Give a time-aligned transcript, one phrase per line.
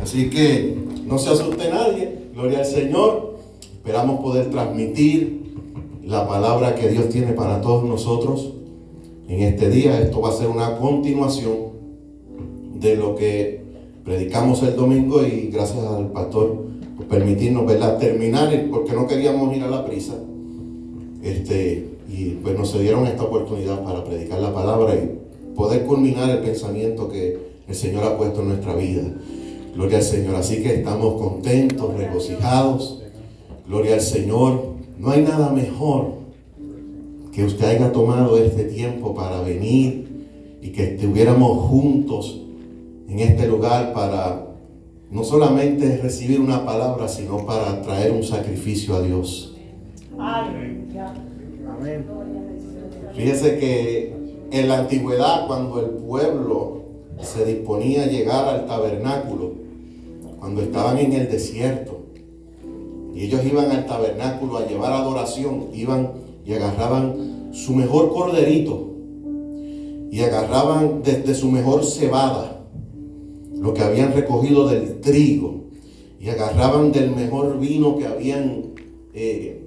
[0.00, 0.76] Así que
[1.06, 3.34] no se asuste nadie, gloria al Señor.
[3.74, 5.56] Esperamos poder transmitir
[6.04, 8.52] la palabra que Dios tiene para todos nosotros
[9.26, 10.00] en este día.
[10.00, 11.72] Esto va a ser una continuación
[12.76, 13.64] de lo que
[14.04, 16.66] predicamos el domingo y gracias al pastor
[16.96, 17.98] por permitirnos ¿verdad?
[17.98, 20.14] terminar porque no queríamos ir a la prisa.
[21.24, 26.38] Este, y pues nos dieron esta oportunidad para predicar la palabra y poder culminar el
[26.38, 29.02] pensamiento que el Señor ha puesto en nuestra vida.
[29.74, 30.36] Gloria al Señor.
[30.36, 33.02] Así que estamos contentos, regocijados.
[33.66, 34.74] Gloria al Señor.
[34.98, 36.14] No hay nada mejor
[37.32, 40.26] que usted haya tomado este tiempo para venir
[40.62, 42.40] y que estuviéramos juntos
[43.08, 44.46] en este lugar para
[45.10, 49.56] no solamente recibir una palabra, sino para traer un sacrificio a Dios.
[50.18, 50.86] Amén.
[53.14, 54.14] Fíjese que
[54.50, 56.83] en la antigüedad, cuando el pueblo
[57.22, 59.52] se disponía a llegar al tabernáculo
[60.38, 62.00] cuando estaban en el desierto.
[63.14, 66.12] Y ellos iban al tabernáculo a llevar adoración, iban
[66.44, 68.90] y agarraban su mejor corderito
[70.10, 72.60] y agarraban desde su mejor cebada
[73.56, 75.64] lo que habían recogido del trigo
[76.20, 78.74] y agarraban del mejor vino que habían
[79.12, 79.62] eh,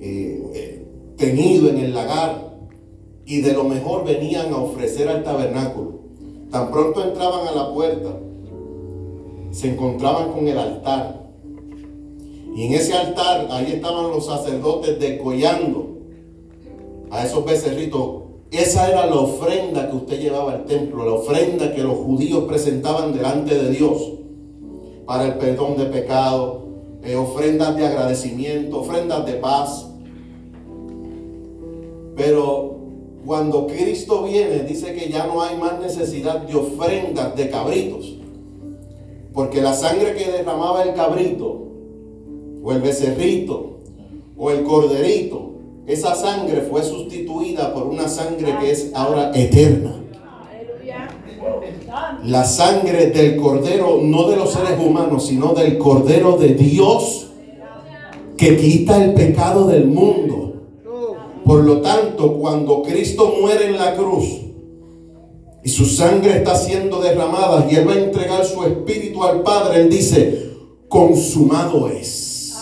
[0.00, 2.56] eh, eh, tenido en el lagar
[3.26, 5.99] y de lo mejor venían a ofrecer al tabernáculo.
[6.50, 8.10] Tan pronto entraban a la puerta,
[9.52, 11.30] se encontraban con el altar.
[12.54, 15.98] Y en ese altar, ahí estaban los sacerdotes decollando
[17.10, 18.22] a esos becerritos.
[18.50, 23.12] Esa era la ofrenda que usted llevaba al templo, la ofrenda que los judíos presentaban
[23.12, 24.12] delante de Dios
[25.06, 26.64] para el perdón de pecado,
[27.04, 29.86] eh, ofrendas de agradecimiento, ofrendas de paz.
[32.16, 32.79] Pero
[33.24, 38.16] cuando Cristo viene, dice que ya no hay más necesidad de ofrendas de cabritos.
[39.32, 41.66] Porque la sangre que derramaba el cabrito,
[42.62, 43.78] o el becerrito,
[44.36, 45.50] o el corderito,
[45.86, 49.96] esa sangre fue sustituida por una sangre que es ahora eterna.
[52.24, 57.30] La sangre del cordero, no de los seres humanos, sino del cordero de Dios,
[58.36, 60.39] que quita el pecado del mundo
[61.50, 64.24] por lo tanto, cuando Cristo muere en la cruz
[65.64, 69.80] y su sangre está siendo derramada y Él va a entregar su espíritu al Padre,
[69.80, 70.52] Él dice,
[70.88, 72.54] consumado es.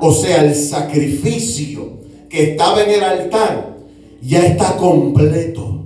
[0.00, 3.76] O sea, el sacrificio que estaba en el altar
[4.20, 5.84] ya está completo.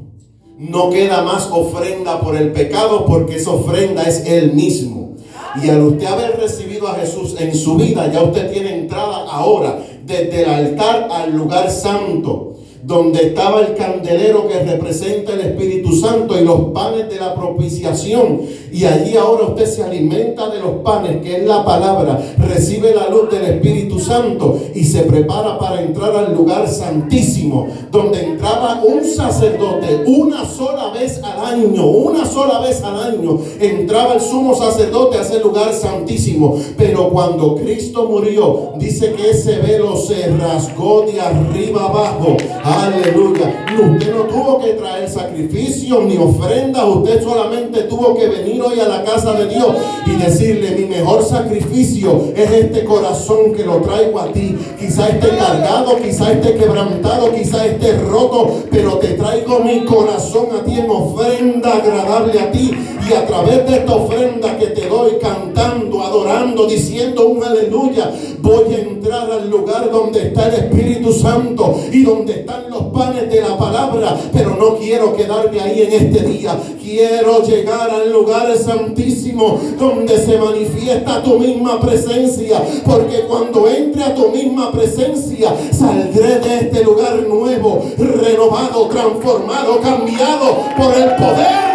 [0.56, 5.16] No queda más ofrenda por el pecado porque esa ofrenda es Él mismo.
[5.62, 9.82] Y al usted haber recibido a Jesús en su vida, ya usted tiene entrada ahora
[10.06, 12.55] desde el altar al lugar santo
[12.86, 18.42] donde estaba el candelero que representa el Espíritu Santo y los panes de la propiciación.
[18.70, 23.08] Y allí ahora usted se alimenta de los panes, que es la palabra, recibe la
[23.08, 29.04] luz del Espíritu Santo y se prepara para entrar al lugar santísimo, donde entraba un
[29.04, 35.18] sacerdote una sola vez al año, una sola vez al año, entraba el sumo sacerdote
[35.18, 36.56] a ese lugar santísimo.
[36.76, 42.36] Pero cuando Cristo murió, dice que ese velo se rasgó de arriba abajo.
[42.76, 43.64] Aleluya.
[43.78, 46.84] Usted no tuvo que traer sacrificios ni ofrendas.
[46.84, 49.68] Usted solamente tuvo que venir hoy a la casa de Dios
[50.06, 54.56] y decirle, mi mejor sacrificio es este corazón que lo traigo a ti.
[54.78, 60.64] Quizá esté cargado, quizá esté quebrantado, quizá esté roto, pero te traigo mi corazón a
[60.64, 62.72] ti en ofrenda agradable a ti.
[63.08, 68.74] Y a través de esta ofrenda que te doy cantando, adorando, diciendo un aleluya, voy
[68.74, 73.42] a entrar al lugar donde está el Espíritu Santo y donde están los panes de
[73.42, 76.58] la palabra, pero no quiero quedarme ahí en este día.
[76.82, 84.14] Quiero llegar al lugar santísimo donde se manifiesta tu misma presencia, porque cuando entre a
[84.16, 91.65] tu misma presencia, saldré de este lugar nuevo, renovado, transformado, cambiado por el poder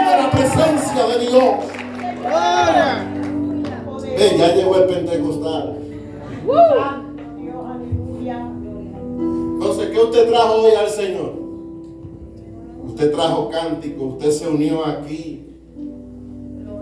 [0.42, 1.56] presencia de Dios.
[4.18, 5.78] Ven, ya llegó el Pentecostal.
[9.54, 11.34] Entonces, ¿qué usted trajo hoy al Señor?
[12.88, 15.44] Usted trajo cántico, usted se unió aquí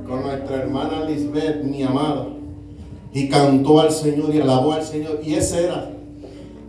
[0.08, 2.28] con nuestra hermana Lisbeth, mi amada,
[3.14, 5.20] y cantó al Señor y alabó al Señor.
[5.24, 5.92] Y ese era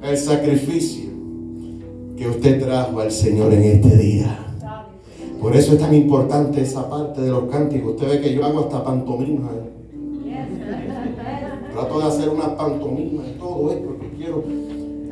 [0.03, 1.11] el sacrificio
[2.17, 4.50] que usted trajo al Señor en este día.
[5.41, 7.95] Por eso es tan importante esa parte de los cánticos.
[7.95, 9.51] Usted ve que yo hago hasta pantomima.
[9.53, 10.47] ¿eh?
[11.73, 14.45] Trato de hacer una pantomima y todo esto quiero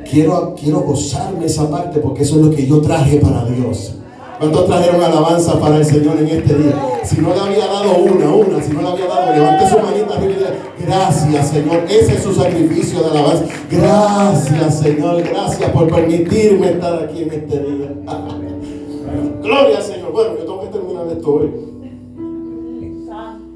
[0.09, 3.95] Quiero, quiero gozarme esa parte porque eso es lo que yo traje para Dios.
[4.39, 6.75] ¿Cuántos trajeron alabanza para el Señor en este día?
[7.03, 10.15] Si no le había dado una, una, si no le había dado, levante su manita
[10.15, 11.83] arriba y diga, gracias Señor.
[11.89, 13.45] Ese es su sacrificio de alabanza.
[13.69, 17.91] Gracias Señor, gracias por permitirme estar aquí en este día.
[19.43, 21.51] Gloria al Bueno, yo tengo que terminar esto hoy.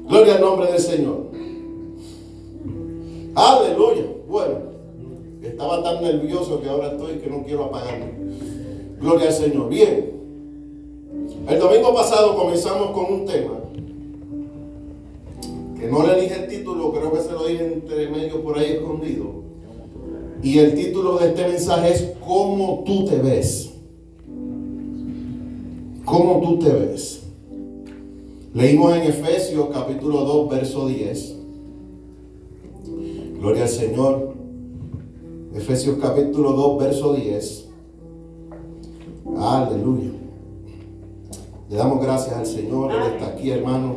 [0.08, 1.24] Gloria al nombre del Señor.
[3.34, 4.04] Aleluya.
[4.28, 4.54] Bueno,
[5.42, 8.12] estaba tan nervioso que ahora estoy que no quiero apagarme.
[9.00, 9.68] Gloria al Señor.
[9.68, 10.12] Bien.
[11.48, 13.58] El domingo pasado comenzamos con un tema
[15.78, 18.72] que no le dije el título, creo que se lo dije entre medio por ahí
[18.72, 19.44] escondido.
[20.42, 23.73] Y el título de este mensaje es ¿Cómo tú te ves?
[26.04, 27.22] ¿Cómo tú te ves?
[28.52, 31.36] Leímos en Efesios capítulo 2, verso 10.
[33.38, 34.34] Gloria al Señor.
[35.54, 37.68] Efesios capítulo 2, verso 10.
[39.36, 40.10] Aleluya.
[41.70, 42.92] Le damos gracias al Señor.
[42.92, 43.96] Él está aquí, hermano.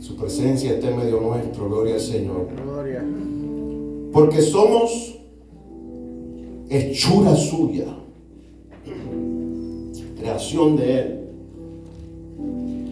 [0.00, 1.68] Su presencia está en medio nuestro.
[1.68, 2.48] Gloria al Señor.
[2.64, 3.04] Gloria.
[4.12, 5.16] Porque somos
[6.70, 7.86] hechura suya.
[10.28, 11.20] Creación de Él.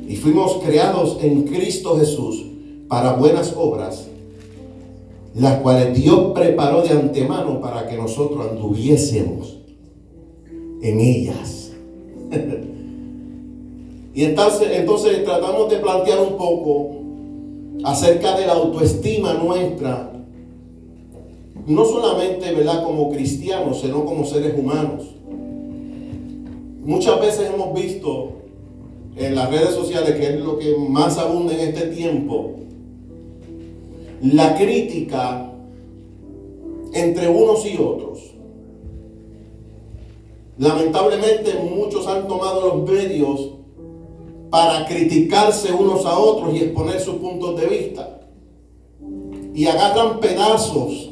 [0.09, 2.47] Y fuimos creados en Cristo Jesús
[2.89, 4.07] para buenas obras,
[5.35, 9.59] las cuales Dios preparó de antemano para que nosotros anduviésemos
[10.83, 11.73] en ellas.
[14.15, 16.93] Y entonces, entonces tratamos de plantear un poco
[17.85, 20.11] acerca de la autoestima nuestra,
[21.67, 22.83] no solamente ¿verdad?
[22.83, 25.16] como cristianos, sino como seres humanos.
[26.87, 28.29] Muchas veces hemos visto
[29.17, 32.53] en las redes sociales, que es lo que más abunda en este tiempo,
[34.23, 35.51] la crítica
[36.93, 38.21] entre unos y otros.
[40.59, 43.51] Lamentablemente muchos han tomado los medios
[44.49, 48.21] para criticarse unos a otros y exponer sus puntos de vista.
[49.53, 51.11] Y agarran pedazos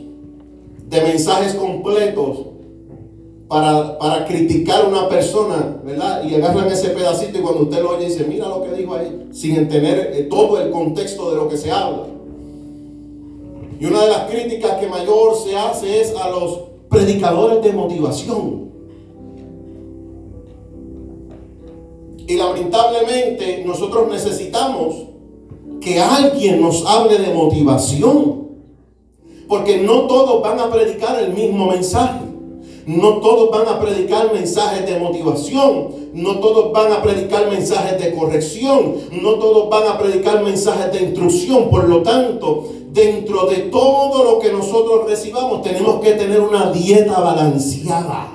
[0.88, 2.53] de mensajes completos
[3.54, 6.24] para, para criticar a una persona, ¿verdad?
[6.24, 9.28] Y agarran ese pedacito y cuando usted lo oye dice, mira lo que dijo ahí,
[9.30, 12.02] sin entender eh, todo el contexto de lo que se habla.
[13.78, 18.72] Y una de las críticas que mayor se hace es a los predicadores de motivación.
[22.26, 24.96] Y lamentablemente nosotros necesitamos
[25.80, 28.48] que alguien nos hable de motivación.
[29.46, 32.33] Porque no todos van a predicar el mismo mensaje.
[32.86, 35.88] No todos van a predicar mensajes de motivación.
[36.12, 38.96] No todos van a predicar mensajes de corrección.
[39.12, 41.70] No todos van a predicar mensajes de instrucción.
[41.70, 47.20] Por lo tanto, dentro de todo lo que nosotros recibamos, tenemos que tener una dieta
[47.20, 48.34] balanceada.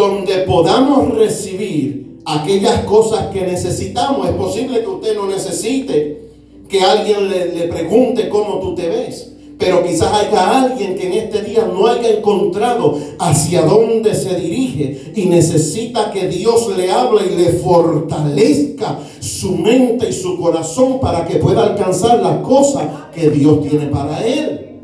[0.00, 4.26] donde podamos recibir aquellas cosas que necesitamos.
[4.28, 6.22] Es posible que usted no necesite
[6.68, 9.32] que alguien le, pregunte cómo tú te ves.
[9.60, 15.12] Pero quizás haya alguien que en este día no haya encontrado hacia dónde se dirige
[15.14, 21.26] y necesita que Dios le hable y le fortalezca su mente y su corazón para
[21.26, 22.84] que pueda alcanzar las cosas
[23.14, 24.78] que Dios tiene para él.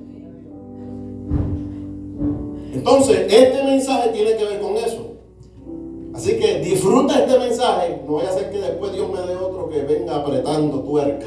[2.74, 5.06] Entonces, este mensaje tiene que ver con eso.
[6.14, 8.02] Así que disfruta este mensaje.
[8.04, 11.26] No voy a hacer que después Dios me dé otro que venga apretando tuerca.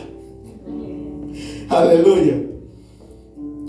[1.70, 2.50] Aleluya.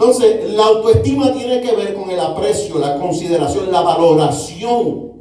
[0.00, 5.12] Entonces, la autoestima tiene que ver con el aprecio, la consideración, la valoración,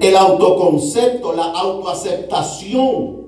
[0.00, 3.26] el autoconcepto, la autoaceptación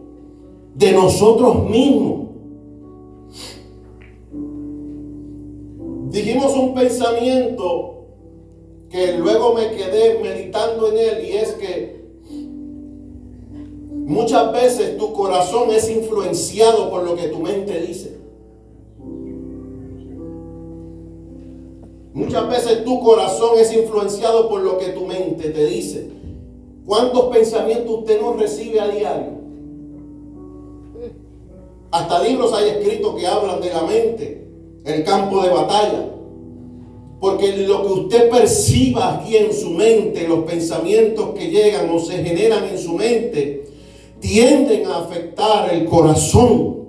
[0.75, 2.28] de nosotros mismos.
[6.09, 8.06] Dijimos un pensamiento
[8.88, 12.02] que luego me quedé meditando en él y es que
[14.06, 18.15] muchas veces tu corazón es influenciado por lo que tu mente dice.
[22.16, 26.08] Muchas veces tu corazón es influenciado por lo que tu mente te dice.
[26.87, 29.32] ¿Cuántos pensamientos usted no recibe a diario?
[31.90, 34.49] Hasta libros hay escritos que hablan de la mente,
[34.87, 36.08] el campo de batalla.
[37.20, 42.25] Porque lo que usted perciba aquí en su mente, los pensamientos que llegan o se
[42.25, 43.68] generan en su mente,
[44.20, 46.86] tienden a afectar el corazón.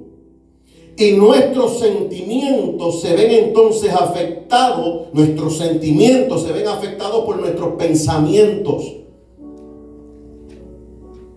[0.98, 8.84] Y nuestros sentimientos se ven entonces afectados, nuestros sentimientos se ven afectados por nuestros pensamientos.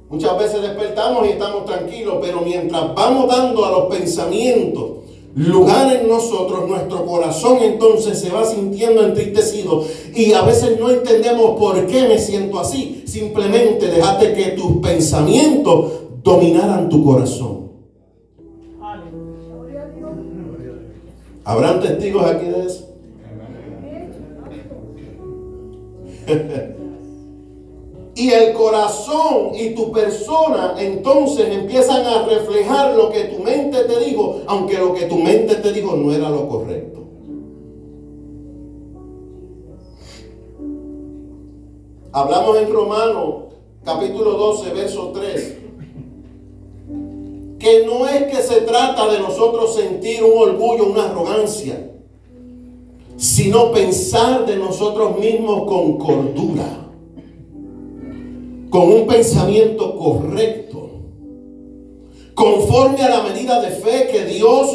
[0.08, 5.00] Muchas veces despertamos y estamos tranquilos, pero mientras vamos dando a los pensamientos
[5.34, 11.58] lugar en nosotros, nuestro corazón entonces se va sintiendo entristecido y a veces no entendemos
[11.58, 13.04] por qué me siento así.
[13.06, 17.59] Simplemente dejaste que tus pensamientos dominaran tu corazón.
[21.50, 22.86] ¿Habrán testigos aquí de eso?
[28.14, 33.98] y el corazón y tu persona entonces empiezan a reflejar lo que tu mente te
[33.98, 37.00] dijo, aunque lo que tu mente te dijo no era lo correcto.
[42.12, 43.34] Hablamos en Romanos
[43.84, 45.59] capítulo 12, verso 3,
[47.60, 51.92] que no es que se trata de nosotros sentir un orgullo, una arrogancia,
[53.16, 56.80] sino pensar de nosotros mismos con cordura
[58.70, 60.90] con un pensamiento correcto,
[62.34, 64.70] conforme a la medida de fe que Dios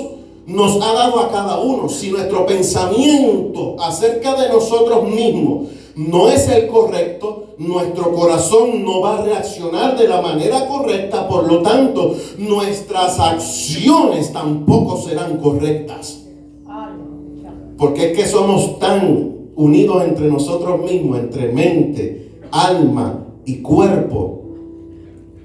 [0.46, 1.90] nos ha dado a cada uno.
[1.90, 9.18] Si nuestro pensamiento acerca de nosotros mismos no es el correcto, nuestro corazón no va
[9.18, 16.24] a reaccionar de la manera correcta, por lo tanto, nuestras acciones tampoco serán correctas.
[17.78, 24.42] Porque es que somos tan unidos entre nosotros mismos, entre mente, alma y cuerpo,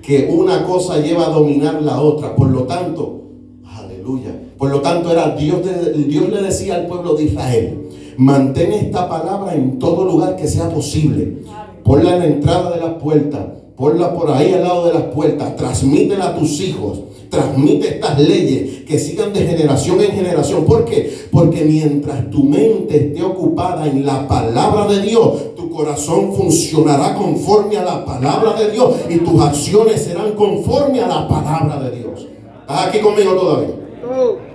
[0.02, 2.34] que una cosa lleva a dominar la otra.
[2.34, 3.22] Por lo tanto,
[3.64, 4.34] aleluya.
[4.56, 5.60] Por lo tanto, era Dios,
[6.06, 10.68] Dios le decía al pueblo de Israel, mantén esta palabra en todo lugar que sea
[10.68, 11.38] posible.
[11.84, 15.56] Ponla en la entrada de la puerta, ponla por ahí al lado de las puertas,
[15.56, 20.64] transmítela a tus hijos transmite estas leyes que sigan de generación en generación.
[20.64, 21.10] ¿Por qué?
[21.30, 27.78] Porque mientras tu mente esté ocupada en la palabra de Dios, tu corazón funcionará conforme
[27.78, 32.26] a la palabra de Dios y tus acciones serán conforme a la palabra de Dios.
[32.62, 34.49] ¿Estás aquí conmigo todavía?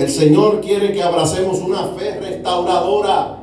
[0.00, 3.36] El Señor quiere que abracemos una fe restauradora.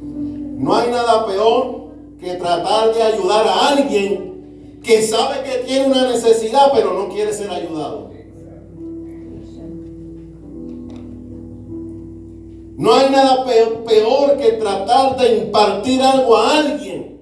[0.00, 1.88] No hay nada peor
[2.20, 7.32] que tratar de ayudar a alguien que sabe que tiene una necesidad pero no quiere
[7.32, 8.12] ser ayudado.
[12.76, 17.20] No hay nada peor, que tratar de impartir algo a alguien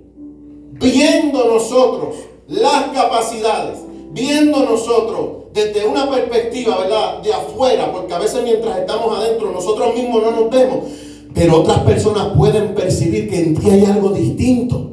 [0.73, 3.79] viendo nosotros las capacidades,
[4.13, 7.23] viendo nosotros desde una perspectiva, ¿verdad?
[7.23, 10.79] De afuera, porque a veces mientras estamos adentro nosotros mismos no nos vemos,
[11.35, 14.90] pero otras personas pueden percibir que en ti hay algo distinto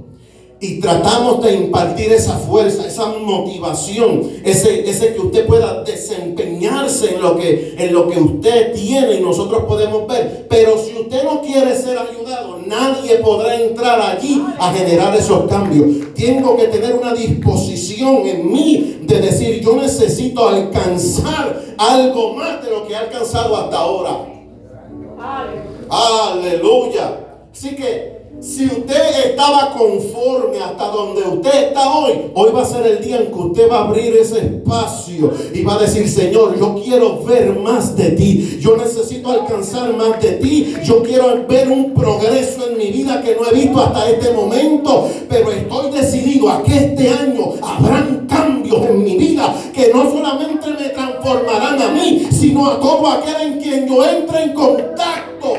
[0.59, 7.21] y tratamos de impartir esa fuerza, esa motivación, ese, ese que usted pueda desempeñarse en
[7.21, 10.47] lo, que, en lo que usted tiene y nosotros podemos ver.
[10.49, 16.13] Pero si usted no quiere ser ayudado, nadie podrá entrar allí a generar esos cambios.
[16.15, 22.71] Tengo que tener una disposición en mí de decir, yo necesito alcanzar algo más de
[22.71, 24.25] lo que he alcanzado hasta ahora.
[25.89, 27.25] Aleluya.
[27.51, 32.85] Así que si usted estaba conforme hasta donde usted está hoy, hoy va a ser
[32.85, 36.57] el día en que usted va a abrir ese espacio y va a decir, Señor,
[36.57, 38.59] yo quiero ver más de ti.
[38.61, 40.75] Yo necesito alcanzar más de ti.
[40.83, 45.09] Yo quiero ver un progreso en mi vida que no he visto hasta este momento.
[45.27, 50.67] Pero estoy decidido a que este año habrán cambios en mi vida que no solamente
[50.69, 55.53] me transformarán a mí, sino a todo aquel en quien yo entre en contacto.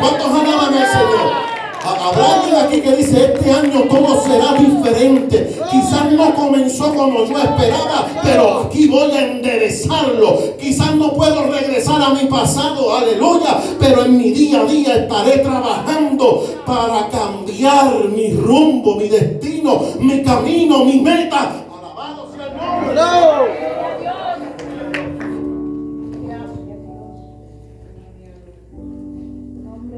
[0.00, 1.43] ¿Cuántos alaban al Señor?
[1.84, 5.54] Habrá alguien aquí que dice, este año todo será diferente.
[5.70, 10.56] Quizás no comenzó como yo esperaba, pero aquí voy a enderezarlo.
[10.58, 15.38] Quizás no puedo regresar a mi pasado, aleluya, pero en mi día a día estaré
[15.38, 21.52] trabajando para cambiar mi rumbo, mi destino, mi camino, mi meta.
[21.70, 23.83] Alabado sea el nombre.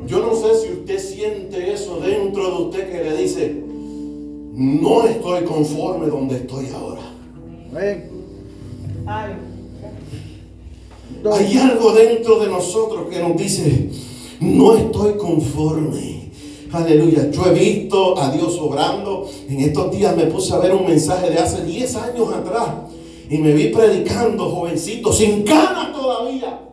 [0.06, 3.62] Yo no sé si usted siente eso dentro de usted que le dice,
[4.54, 7.02] no estoy conforme donde estoy ahora.
[11.32, 13.90] Hay algo dentro de nosotros que nos dice,
[14.40, 16.30] no estoy conforme.
[16.72, 17.30] Aleluya.
[17.30, 19.28] Yo he visto a Dios obrando.
[19.48, 22.68] En estos días me puse a ver un mensaje de hace 10 años atrás.
[23.28, 26.65] Y me vi predicando, jovencito, sin ganas todavía.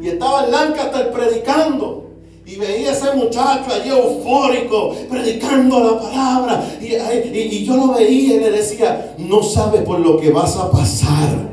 [0.00, 2.06] Y estaba en Lancaster predicando.
[2.46, 6.64] Y veía a ese muchacho allí eufórico, predicando la palabra.
[6.80, 11.50] Y, yo lo veía y le decía, no sabes por lo que vas a pasar.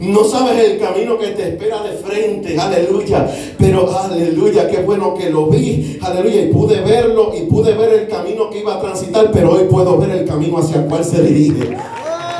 [0.00, 3.26] No sabes el camino que te espera de frente, aleluya.
[3.58, 6.42] Pero aleluya, qué bueno que lo vi, aleluya.
[6.42, 9.98] Y pude verlo y pude ver el camino que iba a transitar, pero hoy puedo
[9.98, 11.76] ver el camino hacia el cual se dirige.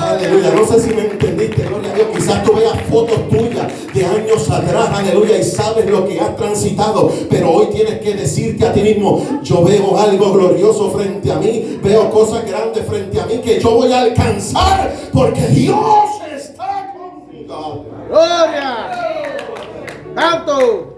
[0.04, 0.50] Aleluya.
[0.50, 2.08] No sé si me entendiste, gloria a Dios.
[2.14, 7.10] Quizás tú veas fotos tuyas de años atrás, aleluya, y sabes lo que has transitado.
[7.30, 11.78] Pero hoy tienes que decirte a ti mismo: Yo veo algo glorioso frente a mí,
[11.82, 15.78] veo cosas grandes frente a mí que yo voy a alcanzar porque Dios
[16.36, 17.86] está conmigo.
[18.08, 18.90] ¡Gloria!
[20.16, 20.90] ¡Alto!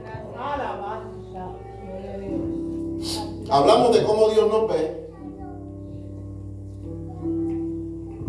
[3.48, 5.05] Hablamos de cómo Dios nos ve.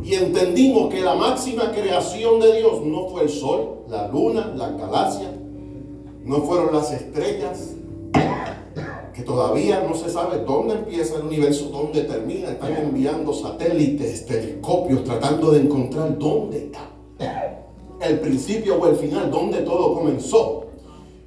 [0.07, 4.69] Y entendimos que la máxima creación de Dios no fue el sol, la luna, la
[4.69, 5.33] galaxia,
[6.23, 7.73] no fueron las estrellas,
[9.13, 12.51] que todavía no se sabe dónde empieza el universo, dónde termina.
[12.51, 16.89] Están enviando satélites, telescopios, tratando de encontrar dónde está
[17.99, 20.67] el principio o el final, dónde todo comenzó.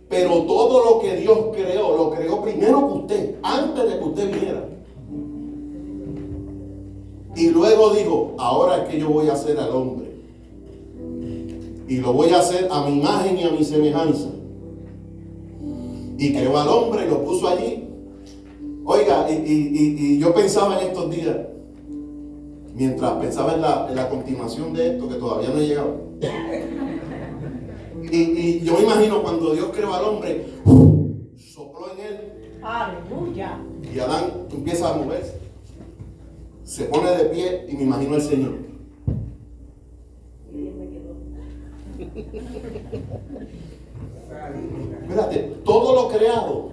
[0.08, 4.32] Pero todo lo que Dios creó, lo creó primero que usted, antes de que usted
[4.32, 4.69] viniera.
[7.40, 10.10] Y luego digo, ahora es que yo voy a hacer al hombre.
[11.88, 14.28] Y lo voy a hacer a mi imagen y a mi semejanza.
[16.18, 17.88] Y creó al hombre y lo puso allí.
[18.84, 21.34] Oiga, y, yo pensaba en estos días,
[22.74, 25.96] mientras pensaba en la, en la, continuación de esto, que todavía no he llegado.
[28.12, 30.44] Y, y yo me imagino cuando Dios creó al hombre,
[31.54, 32.20] sopló en él.
[32.62, 33.58] Aleluya.
[33.94, 35.39] Y Adán empieza a moverse
[36.70, 38.54] se pone de pie y me imagino al Señor.
[45.02, 46.72] Espérate, todo lo creado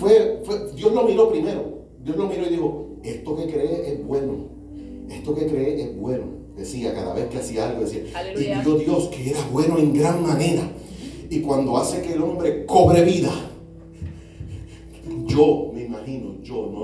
[0.00, 0.42] fue,
[0.74, 1.82] Dios lo miró primero.
[2.02, 4.48] Dios lo miró y dijo, esto que cree es bueno.
[5.08, 6.24] Esto que cree es bueno.
[6.56, 8.02] Decía cada vez que hacía algo, decía.
[8.34, 10.68] Y vio Dios que era bueno en gran manera.
[11.30, 13.30] Y cuando hace que el hombre cobre vida,
[15.28, 15.71] yo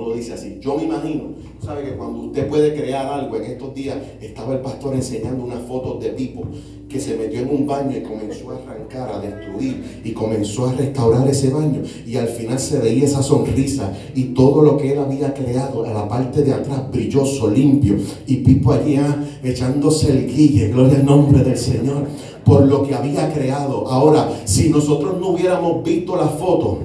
[0.08, 1.24] lo dice así, yo me imagino,
[1.64, 5.62] sabe que cuando usted puede crear algo, en estos días estaba el pastor enseñando unas
[5.62, 6.42] fotos de Pipo
[6.88, 10.72] que se metió en un baño y comenzó a arrancar, a destruir y comenzó a
[10.72, 11.82] restaurar ese baño.
[12.06, 15.92] Y al final se veía esa sonrisa y todo lo que él había creado a
[15.92, 17.96] la parte de atrás brilloso, limpio.
[18.26, 22.06] Y Pipo allí ah, echándose el guille, gloria al nombre del Señor
[22.48, 23.86] por lo que había creado.
[23.88, 26.78] Ahora, si nosotros no hubiéramos visto la foto,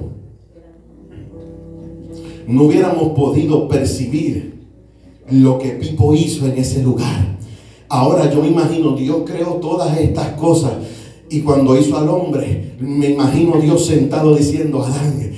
[2.46, 4.54] no hubiéramos podido percibir
[5.30, 7.36] lo que Pipo hizo en ese lugar.
[7.88, 10.72] Ahora yo me imagino, Dios creó todas estas cosas
[11.30, 15.30] y cuando hizo al hombre, me imagino Dios sentado diciendo, Adán,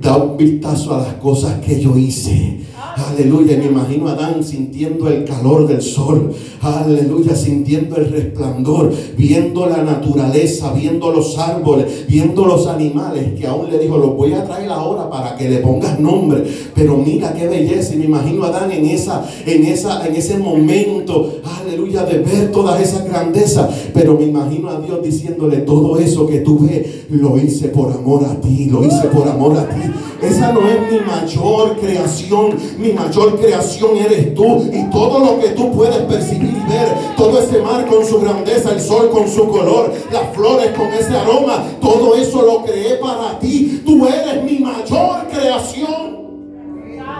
[0.00, 2.60] da un vistazo a las cosas que yo hice.
[2.98, 6.32] Aleluya, me imagino a Adán sintiendo el calor del sol.
[6.60, 13.70] Aleluya, sintiendo el resplandor, viendo la naturaleza, viendo los árboles, viendo los animales, que aún
[13.70, 16.42] le dijo, los voy a traer ahora para que le pongas nombre.
[16.74, 20.36] Pero mira qué belleza, y me imagino a Adán en esa, en esa, en ese
[20.36, 23.68] momento, aleluya, de ver todas esas grandezas.
[23.94, 28.24] Pero me imagino a Dios diciéndole, todo eso que tú ves, lo hice por amor
[28.24, 29.82] a ti, lo hice por amor a ti.
[30.28, 35.48] Esa no es mi mayor creación, mi mayor creación eres tú y todo lo que
[35.50, 39.48] tú puedes percibir y ver, todo ese mar con su grandeza, el sol con su
[39.48, 43.82] color, las flores con ese aroma, todo eso lo creé para ti.
[43.86, 46.18] Tú eres mi mayor creación.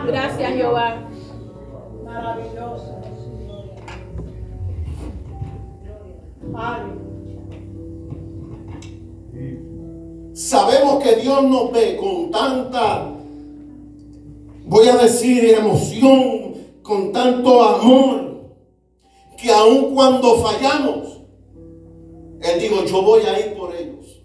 [0.06, 1.08] Gracias Jehová.
[2.04, 2.98] Maravilloso.
[10.38, 13.12] Sabemos que Dios nos ve con tanta
[14.66, 18.55] voy a decir, emoción, con tanto amor,
[19.37, 21.22] que aun cuando fallamos,
[22.40, 24.22] Él dijo, yo voy a ir por ellos.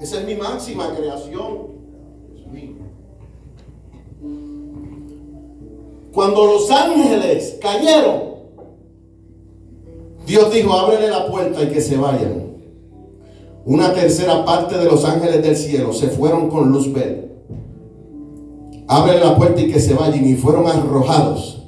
[0.00, 1.74] Esa es mi máxima creación.
[6.12, 8.34] Cuando los ángeles cayeron,
[10.24, 12.43] Dios dijo, ábrele la puerta y que se vayan.
[13.66, 17.24] Una tercera parte de los ángeles del cielo se fueron con luz verde
[18.86, 20.24] abre la puerta y que se vayan.
[20.24, 21.62] Y fueron arrojados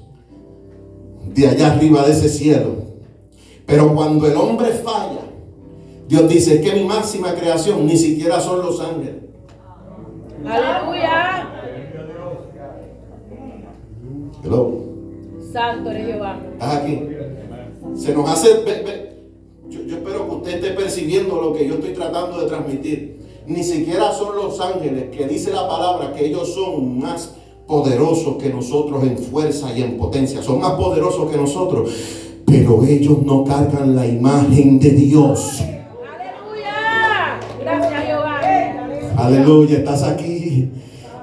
[1.34, 2.86] de allá arriba de ese cielo.
[3.66, 5.22] Pero cuando el hombre falla,
[6.08, 9.22] Dios dice que mi máxima creación ni siquiera son los ángeles.
[10.46, 11.52] Aleluya.
[14.44, 14.84] Hello.
[15.52, 16.38] Santo eres Jehová.
[16.52, 17.08] ¿Estás aquí?
[17.96, 19.05] Se nos hace...
[19.68, 23.62] Yo, yo espero que usted esté percibiendo lo que yo estoy tratando de transmitir ni
[23.62, 27.34] siquiera son los ángeles, que dice la palabra que ellos son más
[27.66, 31.90] poderosos que nosotros en fuerza y en potencia, son más poderosos que nosotros.
[32.44, 35.60] pero ellos no cargan la imagen de Dios.
[35.60, 37.40] Aleluya.
[37.60, 38.40] Gracias, Jehová.
[39.16, 40.70] Aleluya, estás aquí.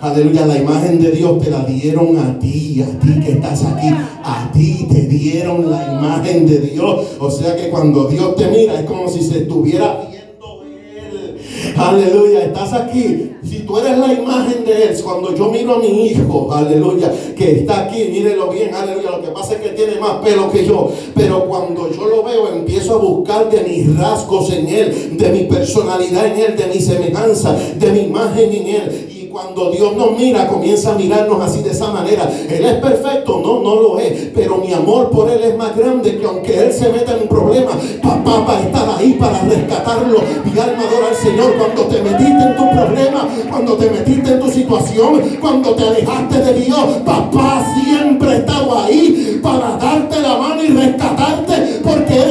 [0.03, 3.87] Aleluya, la imagen de Dios te la dieron a ti, a ti que estás aquí,
[4.21, 7.07] a ti te dieron la imagen de Dios.
[7.19, 11.37] O sea que cuando Dios te mira es como si se estuviera viendo Él.
[11.77, 13.31] Aleluya, estás aquí.
[13.43, 17.59] Si tú eres la imagen de Él, cuando yo miro a mi hijo, aleluya, que
[17.59, 19.11] está aquí, mírelo bien, aleluya.
[19.11, 22.49] Lo que pasa es que tiene más pelo que yo, pero cuando yo lo veo,
[22.53, 26.81] empiezo a buscar de mis rasgos en Él, de mi personalidad en Él, de mi
[26.81, 29.12] semejanza, de mi imagen en Él.
[29.33, 32.31] Cuando Dios nos mira, comienza a mirarnos así de esa manera.
[32.47, 34.29] Él es perfecto, no, no lo es.
[34.31, 37.27] Pero mi amor por Él es más grande que aunque Él se meta en un
[37.29, 37.71] problema,
[38.03, 40.19] papá va a estar ahí para rescatarlo.
[40.45, 41.51] Mi alma adora al Señor.
[41.57, 46.37] Cuando te metiste en tu problema, cuando te metiste en tu situación, cuando te alejaste
[46.37, 52.22] de Dios, papá siempre ha estado ahí para darte la mano y rescatarte porque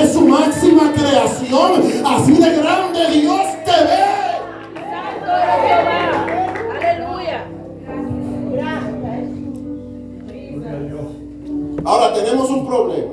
[11.85, 13.12] Ahora tenemos un problema.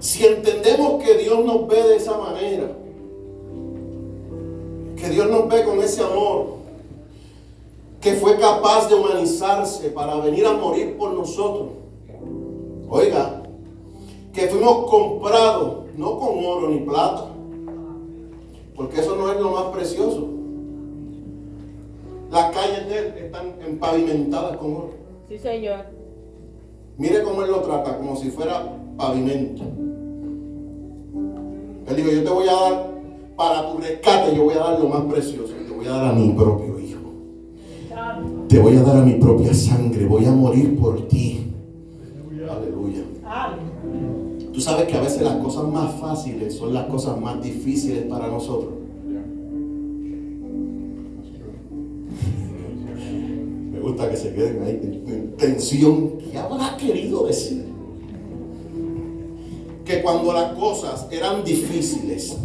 [0.00, 2.72] Si entendemos que Dios nos ve de esa manera,
[4.96, 6.62] que Dios nos ve con ese amor,
[8.00, 11.68] que fue capaz de humanizarse para venir a morir por nosotros.
[12.88, 13.42] Oiga,
[14.32, 17.26] que fuimos comprados no con oro ni plata,
[18.74, 20.26] porque eso no es lo más precioso.
[22.32, 25.01] Las calles de él están empavimentadas con oro.
[25.32, 25.86] Sí, Señor.
[26.98, 29.62] Mire cómo él lo trata, como si fuera pavimento.
[31.88, 32.90] Él dijo, yo te voy a dar,
[33.34, 35.54] para tu rescate, yo voy a dar lo más precioso.
[35.54, 37.00] Te voy a dar a mi propio hijo.
[38.46, 40.04] Te voy a dar a mi propia sangre.
[40.04, 41.46] Voy a morir por ti.
[42.50, 43.02] Aleluya.
[44.52, 48.26] Tú sabes que a veces las cosas más fáciles son las cosas más difíciles para
[48.26, 48.81] nosotros.
[53.82, 56.12] Gusta que se queden ahí en- en tensión.
[56.30, 57.64] ¿Qué habrá querido decir?
[59.84, 62.36] Que cuando las cosas eran difíciles,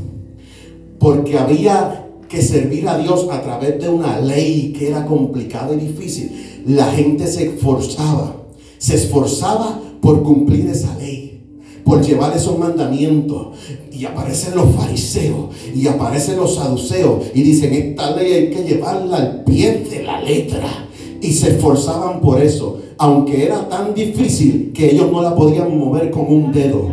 [1.00, 5.78] porque había que servir a Dios a través de una ley que era complicada y
[5.78, 8.36] difícil, la gente se esforzaba,
[8.80, 11.41] se esforzaba por cumplir esa ley,
[11.86, 13.56] por llevar esos mandamientos.
[13.91, 19.17] Y aparecen los fariseos y aparecen los saduceos y dicen, esta ley hay que llevarla
[19.17, 20.87] al pie de la letra.
[21.21, 26.12] Y se esforzaban por eso, aunque era tan difícil que ellos no la podían mover
[26.12, 26.89] con un dedo.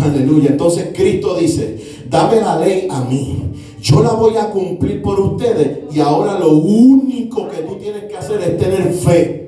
[0.00, 0.50] Aleluya.
[0.50, 3.42] Entonces Cristo dice, dame la ley a mí.
[3.80, 5.94] Yo la voy a cumplir por ustedes.
[5.94, 9.46] Y ahora lo único que tú tienes que hacer es tener fe.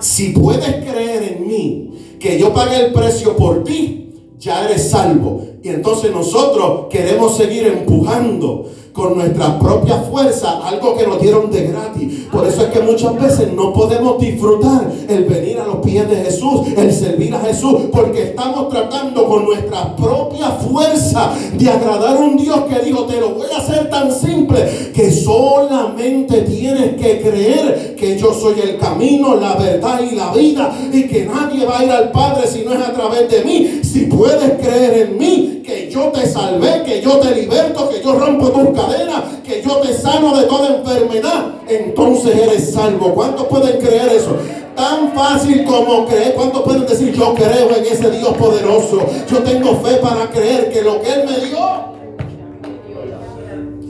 [0.00, 5.42] Si puedes creer en mí, que yo pagué el precio por ti, ya eres salvo.
[5.62, 8.66] Y entonces nosotros queremos seguir empujando
[8.96, 12.26] con nuestra propia fuerza algo que nos dieron de gratis.
[12.32, 16.16] Por eso es que muchas veces no podemos disfrutar el venir a los pies de
[16.16, 22.20] Jesús, el servir a Jesús, porque estamos tratando con nuestra propia fuerza de agradar a
[22.20, 27.20] un Dios que dijo, te lo voy a hacer tan simple que solamente tienes que
[27.20, 31.80] creer que yo soy el camino, la verdad y la vida y que nadie va
[31.80, 33.80] a ir al Padre si no es a través de mí.
[33.82, 38.16] Si puedes creer en mí, que yo te salvé, que yo te liberto, que yo
[38.16, 43.12] rompo tus cadenas, que yo te sano de toda enfermedad, entonces eres salvo.
[43.12, 44.36] ¿Cuántos pueden creer eso?
[44.76, 46.34] Tan fácil como creer.
[46.34, 49.04] ¿Cuántos pueden decir yo creo en ese Dios poderoso?
[49.28, 51.96] Yo tengo fe para creer que lo que Él me dio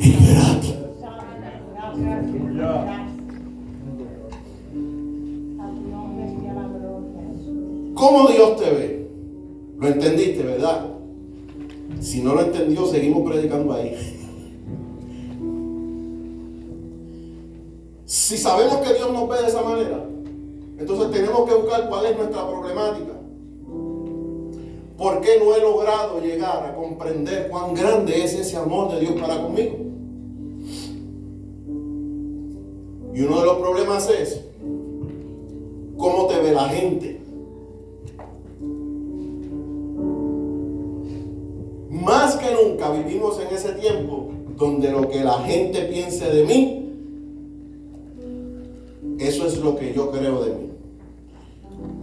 [0.01, 0.75] es gratis.
[7.95, 9.11] ¿Cómo Dios te ve?
[9.79, 10.96] Lo entendiste, ¿verdad?
[12.01, 13.95] Si no lo entendió, seguimos predicando ahí.
[18.05, 20.05] Si sabemos que Dios nos ve de esa manera,
[20.79, 23.13] entonces tenemos que buscar cuál es nuestra problemática.
[24.97, 29.21] ¿Por qué no he logrado llegar a comprender cuán grande es ese amor de Dios
[29.21, 29.77] para conmigo?
[33.15, 34.41] Y uno de los problemas es
[35.97, 37.21] cómo te ve la gente.
[42.07, 46.93] Más que nunca vivimos en ese tiempo donde lo que la gente piense de mí,
[49.19, 50.71] eso es lo que yo creo de mí.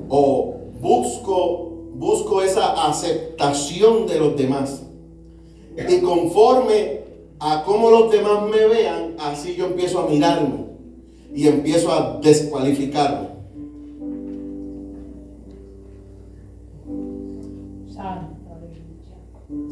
[0.10, 4.84] O busco, busco esa aceptación de los demás.
[5.78, 7.00] Y conforme
[7.40, 10.66] a cómo los demás me vean, así yo empiezo a mirarme.
[11.34, 13.33] y empiezo a descualificarme.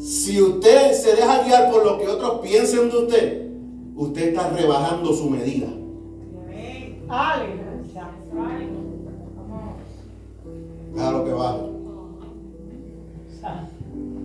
[0.02, 3.50] Si usted se deja guiar por lo que otros piensen de usted,
[3.94, 5.68] usted está rebajando su medida.
[10.92, 11.56] Claro que va.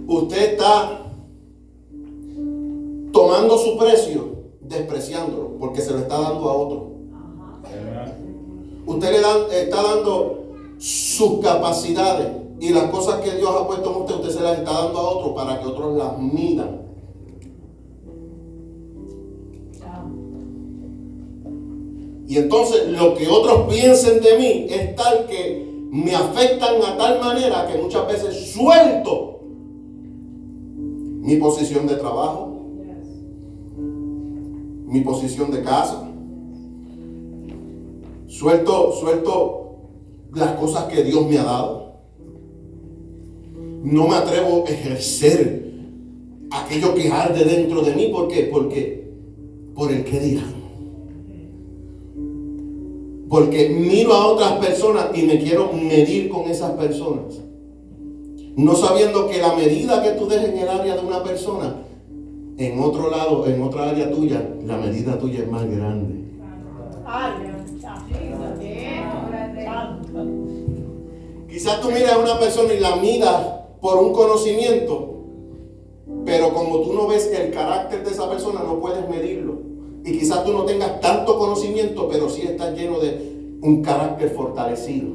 [0.07, 1.01] Usted está
[3.11, 6.91] tomando su precio, despreciándolo, porque se lo está dando a otro.
[8.87, 10.43] Usted le está dando
[10.79, 14.71] sus capacidades y las cosas que Dios ha puesto en usted, usted se las está
[14.71, 16.87] dando a otro para que otros las midan.
[22.27, 27.21] Y entonces lo que otros piensen de mí es tal que me afectan a tal
[27.21, 29.39] manera que muchas veces suelto
[31.21, 32.57] mi posición de trabajo,
[34.87, 36.09] mi posición de casa,
[38.27, 39.75] suelto, suelto
[40.33, 41.86] las cosas que Dios me ha dado.
[43.89, 45.71] No me atrevo a ejercer
[46.51, 48.07] aquello que arde dentro de mí.
[48.07, 48.49] ¿Por qué?
[48.51, 49.07] Porque
[49.73, 50.53] por el que dirán.
[53.29, 57.39] Porque miro a otras personas y me quiero medir con esas personas.
[58.57, 61.75] No sabiendo que la medida que tú dejes en el área de una persona,
[62.57, 66.25] en otro lado, en otra área tuya, la medida tuya es más grande.
[71.49, 73.56] Quizás tú miras a una persona y la midas
[73.87, 75.13] por un conocimiento,
[76.25, 79.61] pero como tú no ves el carácter de esa persona, no puedes medirlo.
[80.03, 85.07] Y quizás tú no tengas tanto conocimiento, pero sí estás lleno de un carácter fortalecido.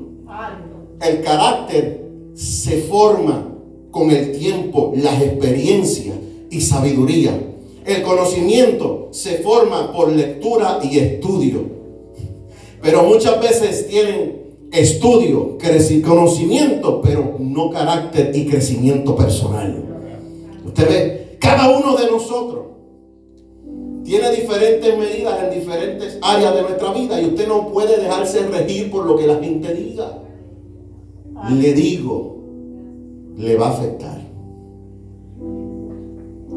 [1.03, 3.47] El carácter se forma
[3.91, 6.17] con el tiempo, las experiencias
[6.49, 7.39] y sabiduría.
[7.85, 11.61] El conocimiento se forma por lectura y estudio.
[12.81, 14.42] Pero muchas veces tienen
[14.73, 15.59] estudio,
[16.03, 19.85] conocimiento, pero no carácter y crecimiento personal.
[20.65, 22.63] Usted ve, cada uno de nosotros
[24.05, 28.91] tiene diferentes medidas en diferentes áreas de nuestra vida y usted no puede dejarse regir
[28.91, 30.19] por lo que la gente diga.
[31.51, 32.37] Le digo,
[33.37, 34.21] le va a afectar.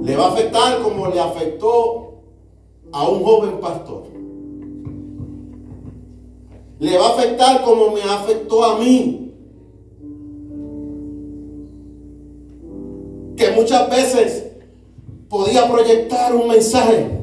[0.04, 2.22] Le va a afectar como le afectó
[2.92, 4.15] a un joven pastor.
[6.80, 9.32] Le va a afectar como me afectó a mí.
[13.38, 14.52] Que muchas veces
[15.30, 17.16] podía proyectar un mensaje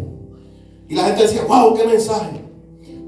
[0.89, 2.43] y la gente decía, wow, qué mensaje.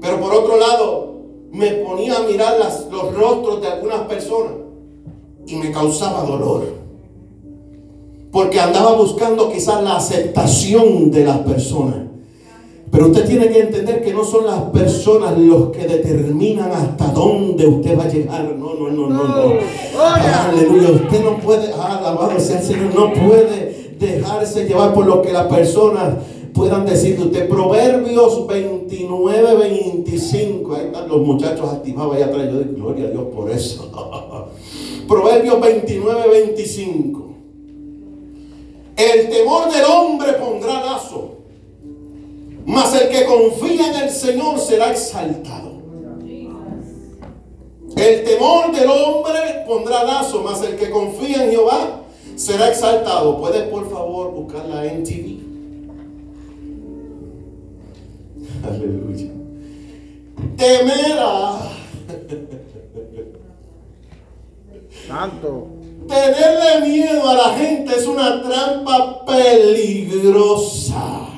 [0.01, 1.15] Pero por otro lado,
[1.51, 2.57] me ponía a mirar
[2.89, 4.53] los rostros de algunas personas
[5.45, 6.73] y me causaba dolor.
[8.31, 12.04] Porque andaba buscando quizás la aceptación de las personas.
[12.95, 17.67] Pero usted tiene que entender que no son las personas los que determinan hasta dónde
[17.67, 18.55] usted va a llegar.
[18.57, 19.47] No, no, no, no, no.
[19.47, 20.49] Gloria.
[20.49, 20.91] Aleluya.
[20.91, 25.33] Usted no puede, ah, alabado sea el Señor, no puede dejarse llevar por lo que
[25.33, 26.15] las personas
[26.53, 27.49] puedan decir de usted.
[27.49, 30.73] Proverbios 29, 25.
[30.73, 32.45] Ahí están los muchachos activados allá atrás.
[32.45, 33.91] Yo doy gloria a Dios por eso.
[35.09, 37.25] Proverbios 29, 25.
[38.95, 41.24] El temor del hombre pondrá lazo,
[42.65, 45.75] mas el que confía en el Señor será exaltado.
[47.95, 52.01] El temor del hombre pondrá lazo, mas el que confía en Jehová
[52.35, 53.37] será exaltado.
[53.37, 55.37] ¿Puedes por favor buscarla en TV?
[58.67, 59.31] Aleluya.
[60.57, 61.59] Temerá.
[65.07, 65.67] Santo.
[66.07, 71.34] Tenerle miedo a la gente es una trampa peligrosa.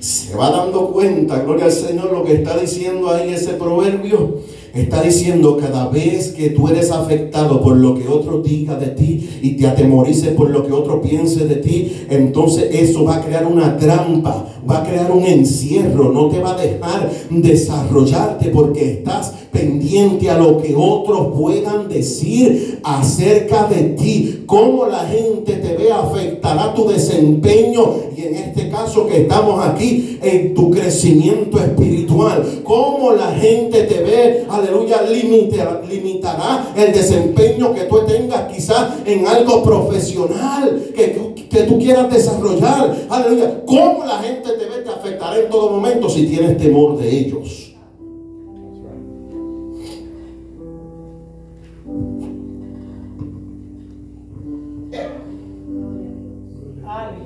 [0.00, 4.36] Se va dando cuenta, gloria al Señor, lo que está diciendo ahí ese proverbio.
[4.72, 9.40] Está diciendo cada vez que tú eres afectado por lo que otro diga de ti
[9.42, 13.46] y te atemorices por lo que otro piense de ti, entonces eso va a crear
[13.46, 19.34] una trampa, va a crear un encierro, no te va a dejar desarrollarte porque estás
[19.52, 24.44] pendiente a lo que otros puedan decir acerca de ti.
[24.46, 30.18] Cómo la gente te ve afectará tu desempeño y en este caso que estamos aquí
[30.22, 32.60] en tu crecimiento espiritual.
[32.64, 39.26] Cómo la gente te ve, aleluya, limitará, limitará el desempeño que tú tengas quizás en
[39.26, 42.94] algo profesional que, tú- que tú quieras desarrollar.
[43.08, 43.62] Aleluya.
[43.66, 47.74] Cómo la gente te ve te afectará en todo momento si tienes temor de ellos.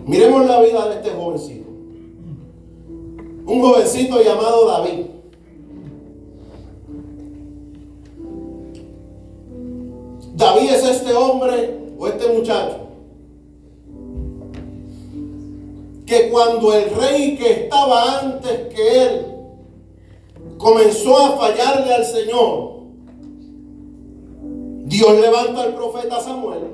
[0.07, 1.69] Miremos la vida de este jovencito.
[3.47, 5.07] Un jovencito llamado David.
[10.35, 12.92] David es este hombre o este muchacho
[16.13, 19.27] que cuando el rey que estaba antes que él
[20.59, 22.83] comenzó a fallarle al Señor,
[24.85, 26.65] Dios levanta al profeta Samuel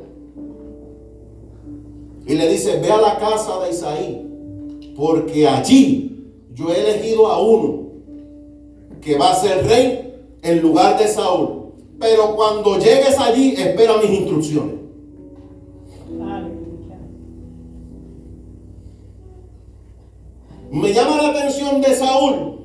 [2.26, 4.26] y le dice, ve a la casa de Isaí,
[4.96, 7.90] porque allí yo he elegido a uno
[9.00, 11.74] que va a ser rey en lugar de Saúl.
[12.00, 14.74] Pero cuando llegues allí, espera mis instrucciones.
[20.70, 22.58] Me llama la atención de Saúl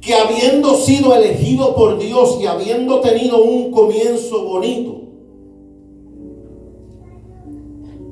[0.00, 5.02] que habiendo sido elegido por Dios y habiendo tenido un comienzo bonito,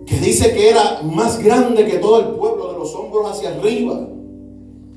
[0.05, 4.09] que dice que era más grande que todo el pueblo, de los hombros hacia arriba,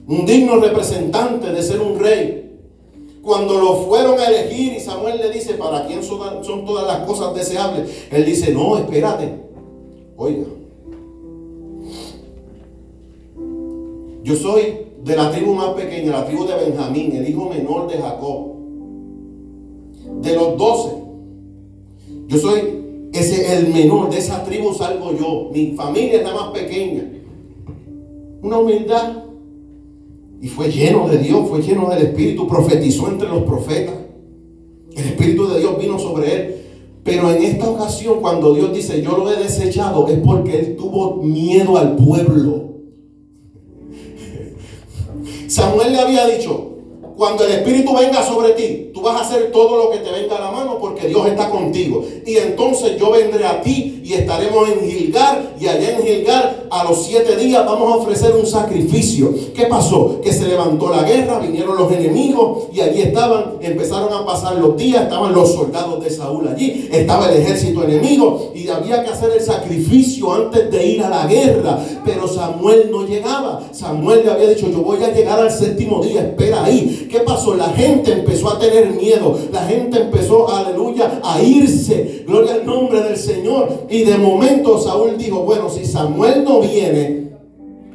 [0.07, 2.59] un digno representante de ser un rey.
[3.21, 7.33] Cuando lo fueron a elegir y Samuel le dice, ¿para quién son, todas las cosas
[7.33, 8.07] deseables?
[8.11, 9.39] Él dice, no, espérate.
[10.17, 10.47] Oiga,
[14.29, 14.61] yo soy
[15.03, 18.53] de la tribu más pequeña, la tribu de Benjamín, el hijo menor de Jacob.
[20.21, 20.89] De los doce,
[22.27, 25.49] yo soy ese el menor, de esa tribu salgo yo.
[25.51, 27.09] Mi familia es la más pequeña.
[28.43, 29.23] Una humildad.
[30.41, 33.95] Y fue lleno de Dios, fue lleno del Espíritu, profetizó entre los profetas.
[34.95, 36.55] El Espíritu de Dios vino sobre él.
[37.03, 41.15] Pero en esta ocasión, cuando Dios dice, yo lo he desechado, es porque él tuvo
[41.15, 42.68] miedo al pueblo.
[45.59, 46.69] Samuel le había dicho,
[47.17, 50.37] cuando el Espíritu venga sobre ti, tú vas a hacer todo lo que te venga
[50.37, 52.01] a la mano porque Dios está contigo.
[52.25, 55.53] Y entonces yo vendré a ti y estaremos en Gilgar.
[55.59, 59.31] Y allá en Gilgar, a los siete días, vamos a ofrecer un sacrificio.
[59.53, 60.19] ¿Qué pasó?
[60.23, 64.75] Que se levantó la guerra, vinieron los enemigos y allí estaban, empezaron a pasar los
[64.75, 69.31] días, estaban los soldados de Saúl allí, estaba el ejército enemigo y había que hacer
[69.31, 71.77] el sacrificio antes de ir a la guerra.
[72.03, 73.61] Pero Samuel no llegaba.
[73.71, 77.07] Samuel le había dicho, yo voy a llegar al séptimo día, espera ahí.
[77.11, 77.53] ¿Qué pasó?
[77.53, 79.37] La gente empezó a tener miedo.
[79.51, 82.23] La gente empezó, aleluya, a irse.
[82.25, 83.69] Gloria al nombre del Señor.
[83.89, 87.29] Y de momento Saúl dijo, bueno, si Samuel no viene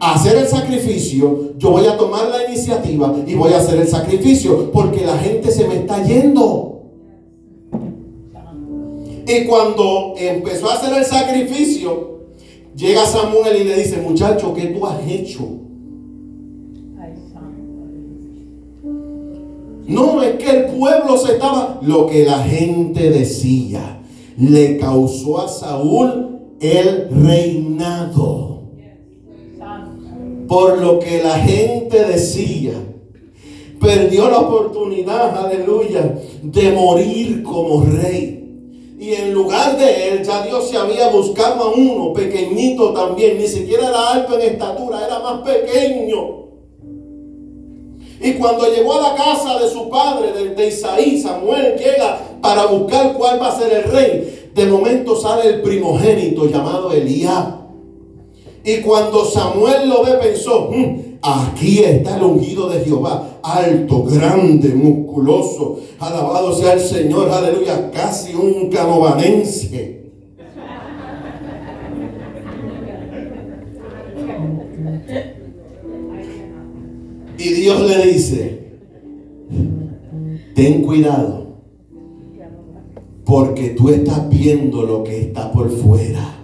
[0.00, 3.88] a hacer el sacrificio, yo voy a tomar la iniciativa y voy a hacer el
[3.88, 6.82] sacrificio porque la gente se me está yendo.
[9.26, 12.20] Y cuando empezó a hacer el sacrificio,
[12.76, 15.60] llega Samuel y le dice, muchacho, ¿qué tú has hecho?
[19.86, 21.78] No, es que el pueblo se estaba...
[21.82, 23.93] Lo que la gente decía
[24.36, 28.62] le causó a Saúl el reinado.
[30.48, 32.72] Por lo que la gente decía.
[33.80, 38.96] Perdió la oportunidad, aleluya, de morir como rey.
[38.98, 43.38] Y en lugar de él, ya Dios se había buscado a uno pequeñito también.
[43.38, 46.43] Ni siquiera era alto en estatura, era más pequeño.
[48.24, 53.12] Y cuando llegó a la casa de su padre, de, Isaí, Samuel llega para buscar
[53.12, 54.50] cuál va a ser el rey.
[54.54, 57.44] De momento sale el primogénito llamado Elías.
[58.64, 64.70] Y cuando Samuel lo ve, pensó, mm, aquí está el ungido de Jehová, alto, grande,
[64.70, 65.80] musculoso.
[65.98, 70.03] Alabado sea el Señor, aleluya, casi un canovanense.
[77.44, 78.58] Y Dios le dice,
[80.54, 81.58] ten cuidado,
[83.26, 86.38] porque tú estás viendo lo que está por fuera,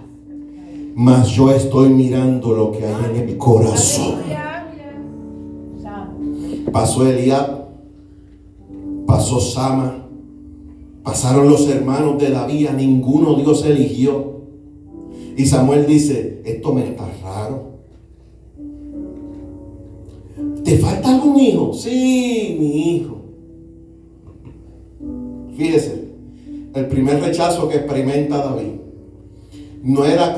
[0.93, 4.17] mas yo estoy mirando lo que hay en el corazón.
[6.71, 7.65] Pasó Eliab,
[9.07, 10.05] pasó Sama,
[11.01, 14.43] pasaron los hermanos de David, ninguno Dios eligió.
[15.35, 17.70] Y Samuel dice, esto me está raro.
[20.71, 21.73] ¿Te falta algún hijo?
[21.73, 23.17] Sí, mi hijo.
[25.57, 26.05] Fíjese,
[26.73, 28.75] el primer rechazo que experimenta David
[29.83, 30.33] no era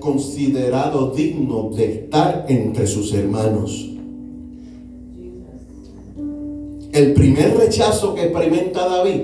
[0.00, 3.90] considerado digno de estar entre sus hermanos.
[6.94, 9.20] El primer rechazo que experimenta David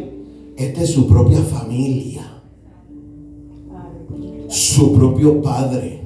[0.59, 2.43] es de su propia familia,
[4.49, 6.03] su propio padre.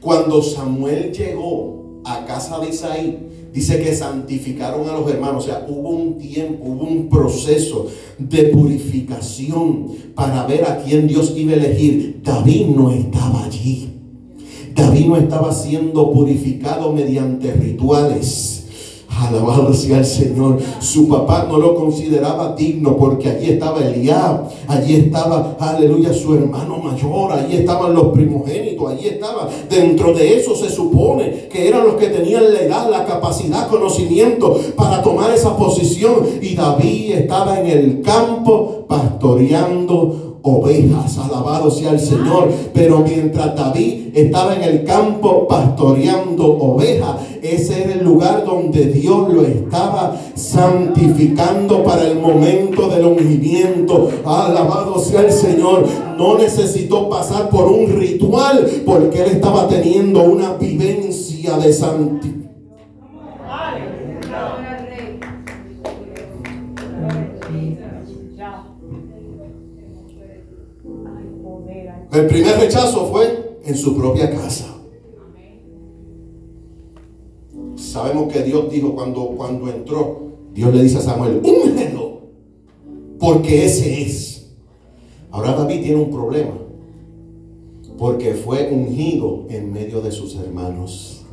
[0.00, 5.44] Cuando Samuel llegó a casa de Isaí, dice que santificaron a los hermanos.
[5.44, 7.86] O sea, hubo un tiempo, hubo un proceso
[8.18, 12.20] de purificación para ver a quién Dios iba a elegir.
[12.22, 13.88] David no estaba allí.
[14.74, 18.59] David no estaba siendo purificado mediante rituales.
[19.20, 20.58] Alabado sea el Señor.
[20.78, 26.78] Su papá no lo consideraba digno porque allí estaba Eliab, allí estaba, aleluya, su hermano
[26.78, 29.48] mayor, allí estaban los primogénitos, allí estaba.
[29.68, 34.58] Dentro de eso se supone que eran los que tenían la edad, la capacidad, conocimiento
[34.74, 36.26] para tomar esa posición.
[36.40, 42.50] Y David estaba en el campo pastoreando ovejas, alabado sea el Señor.
[42.72, 49.32] Pero mientras David estaba en el campo pastoreando ovejas, ese era el lugar donde Dios
[49.32, 54.10] lo estaba santificando para el momento del ungimiento.
[54.24, 55.86] Alabado sea el Señor.
[56.16, 62.39] No necesitó pasar por un ritual porque él estaba teniendo una vivencia de santificación.
[72.12, 74.66] El primer rechazo fue en su propia casa.
[77.76, 82.22] Sabemos que Dios dijo cuando, cuando entró, Dios le dice a Samuel, úngelo,
[83.20, 84.52] porque ese es.
[85.30, 86.54] Ahora David tiene un problema,
[87.96, 91.24] porque fue ungido en medio de sus hermanos.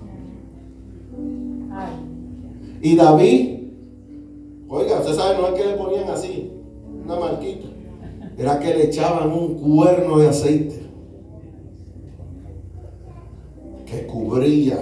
[2.83, 3.57] Y David,
[4.69, 6.51] oiga, usted sabe, no es que le ponían así,
[7.03, 7.76] una marquita
[8.37, 10.87] era que le echaban un cuerno de aceite
[13.85, 14.79] que cubría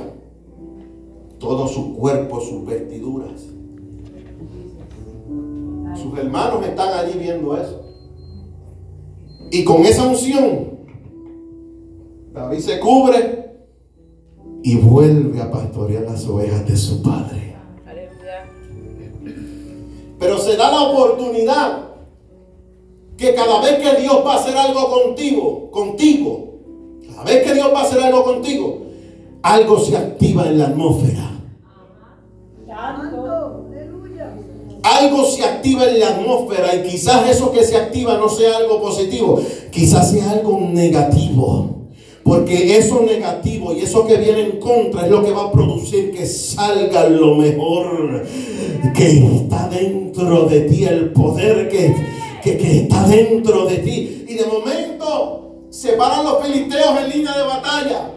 [1.39, 3.41] todo su cuerpo, sus vestiduras.
[5.95, 7.81] Sus hermanos están allí viendo eso.
[9.51, 10.79] Y con esa unción,
[12.33, 13.45] David se cubre
[14.63, 17.55] y vuelve a pastorear las ovejas de su padre.
[20.19, 21.84] Pero se da la oportunidad
[23.17, 26.55] que cada vez que Dios va a hacer algo contigo, contigo,
[27.09, 28.81] cada vez que Dios va a hacer algo contigo,
[29.41, 31.31] algo se activa en la atmósfera.
[34.83, 38.81] Algo se activa en la atmósfera y quizás eso que se activa no sea algo
[38.81, 39.41] positivo,
[39.71, 41.75] quizás sea algo negativo.
[42.23, 46.11] Porque eso negativo y eso que viene en contra es lo que va a producir
[46.11, 48.25] que salga lo mejor
[48.95, 51.95] que está dentro de ti, el poder que
[52.53, 54.25] que, está dentro de ti.
[54.27, 58.11] Y de momento se paran los filisteos en línea de batalla.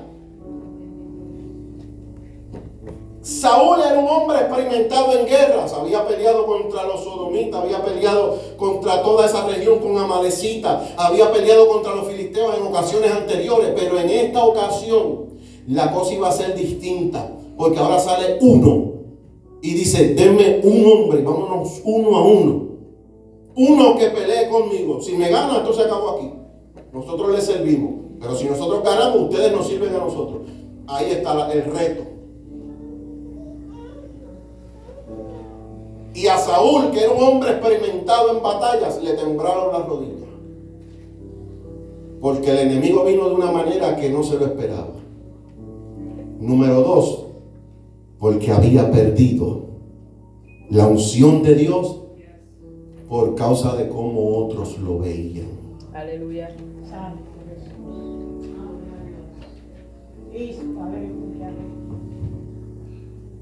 [3.23, 9.03] Saúl era un hombre experimentado en guerras, había peleado contra los sodomitas, había peleado contra
[9.03, 14.09] toda esa región con Amalecita, había peleado contra los filisteos en ocasiones anteriores, pero en
[14.09, 15.27] esta ocasión
[15.67, 18.93] la cosa iba a ser distinta, porque ahora sale uno
[19.61, 22.68] y dice, denme un hombre, vámonos uno a uno
[23.59, 25.01] uno que pelee conmigo.
[25.01, 26.33] Si me gana, entonces acabo aquí.
[26.93, 27.95] Nosotros le servimos.
[28.21, 30.43] Pero si nosotros ganamos, ustedes nos sirven a nosotros.
[30.87, 32.05] Ahí está el reto.
[36.15, 40.29] Y a Saúl, que era un hombre experimentado en batallas, le temblaron las rodillas.
[42.21, 44.95] Porque el enemigo vino de una manera que no se lo esperaba.
[46.39, 47.27] Número dos,
[48.21, 49.67] porque había perdido
[50.71, 51.99] la unción de Dios
[53.09, 55.49] por causa de cómo otros lo veían.
[55.95, 56.55] Aleluya.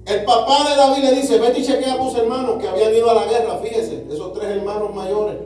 [0.07, 3.11] El papá de David le dice, vete y chequea a tus hermanos que habían ido
[3.11, 5.37] a la guerra, fíjese, esos tres hermanos mayores.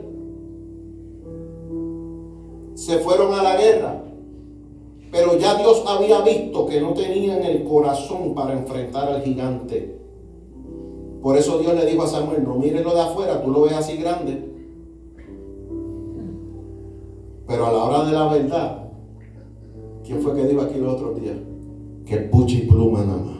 [2.75, 4.03] Se fueron a la guerra,
[5.11, 10.00] pero ya Dios había visto que no tenían el corazón para enfrentar al gigante.
[11.21, 13.73] Por eso Dios le dijo a Samuel, no mires lo de afuera, tú lo ves
[13.73, 14.49] así grande.
[17.47, 18.89] Pero a la hora de la verdad,
[20.03, 21.35] ¿quién fue que dijo aquí los otros días?
[22.05, 23.37] Que pucha y pluma nada más.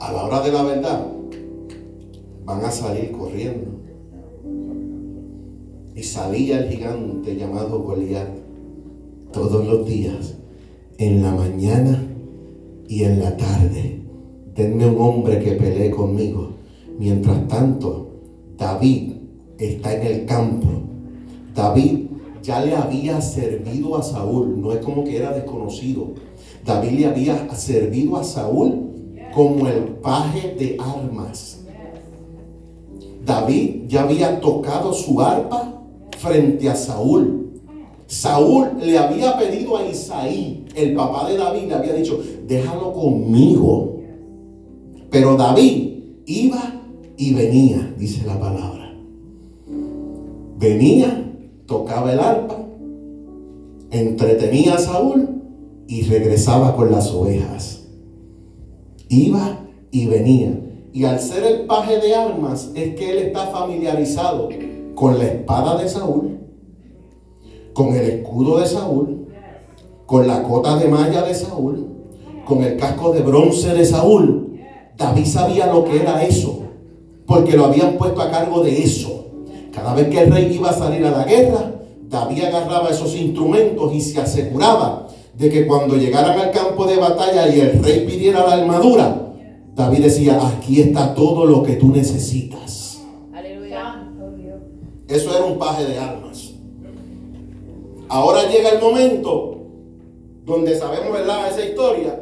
[0.00, 1.06] a la hora de la verdad,
[2.44, 3.70] van a salir corriendo.
[5.94, 8.28] Y salía el gigante llamado Goliat
[9.32, 10.36] todos los días,
[10.98, 12.11] en la mañana
[12.92, 14.02] y en la tarde.
[14.54, 16.50] Denme un hombre que pelee conmigo.
[16.98, 18.10] Mientras tanto,
[18.58, 19.12] David
[19.58, 20.68] está en el campo.
[21.54, 22.00] David
[22.42, 26.08] ya le había servido a Saúl, no es como que era desconocido.
[26.66, 28.90] David le había servido a Saúl
[29.34, 31.60] como el paje de armas.
[33.24, 35.82] David ya había tocado su arpa
[36.18, 37.42] frente a Saúl.
[38.06, 43.98] Saúl le había pedido a Isaí, el papá de David, le había dicho, déjalo conmigo.
[45.10, 45.92] Pero David
[46.26, 46.82] iba
[47.16, 48.94] y venía, dice la palabra.
[50.58, 51.32] Venía,
[51.66, 52.56] tocaba el arpa,
[53.90, 55.28] entretenía a Saúl
[55.86, 57.84] y regresaba con las ovejas.
[59.08, 59.58] Iba
[59.90, 60.58] y venía.
[60.92, 64.48] Y al ser el paje de armas, es que él está familiarizado
[64.94, 66.38] con la espada de Saúl,
[67.72, 69.26] con el escudo de Saúl,
[70.06, 71.91] con la cota de malla de Saúl,
[72.52, 74.60] con el casco de bronce de Saúl.
[74.98, 76.60] David sabía lo que era eso,
[77.26, 79.26] porque lo habían puesto a cargo de eso.
[79.72, 81.72] Cada vez que el rey iba a salir a la guerra,
[82.10, 87.48] David agarraba esos instrumentos y se aseguraba de que cuando llegaran al campo de batalla
[87.48, 89.32] y el rey pidiera la armadura,
[89.74, 93.00] David decía, aquí está todo lo que tú necesitas.
[93.32, 94.10] Aleluya.
[95.08, 96.50] Eso era un paje de armas.
[98.10, 99.52] Ahora llega el momento
[100.44, 101.48] donde sabemos, ¿verdad?
[101.50, 102.21] Esa historia,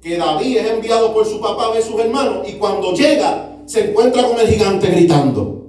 [0.00, 3.90] que David es enviado por su papá a ver sus hermanos y cuando llega se
[3.90, 5.66] encuentra con el gigante gritando.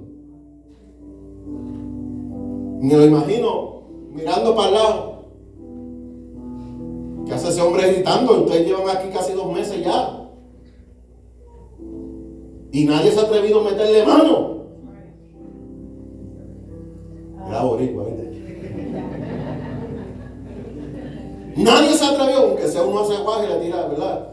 [2.80, 5.24] Me lo imagino mirando para el lado.
[7.26, 8.44] ¿Qué hace ese hombre gritando?
[8.44, 10.30] Ustedes llevan aquí casi dos meses ya.
[12.70, 14.58] Y nadie se ha atrevido a meterle mano.
[21.58, 24.28] Nadie se atrevió, aunque sea uno hace guaje y le tira, ¿verdad?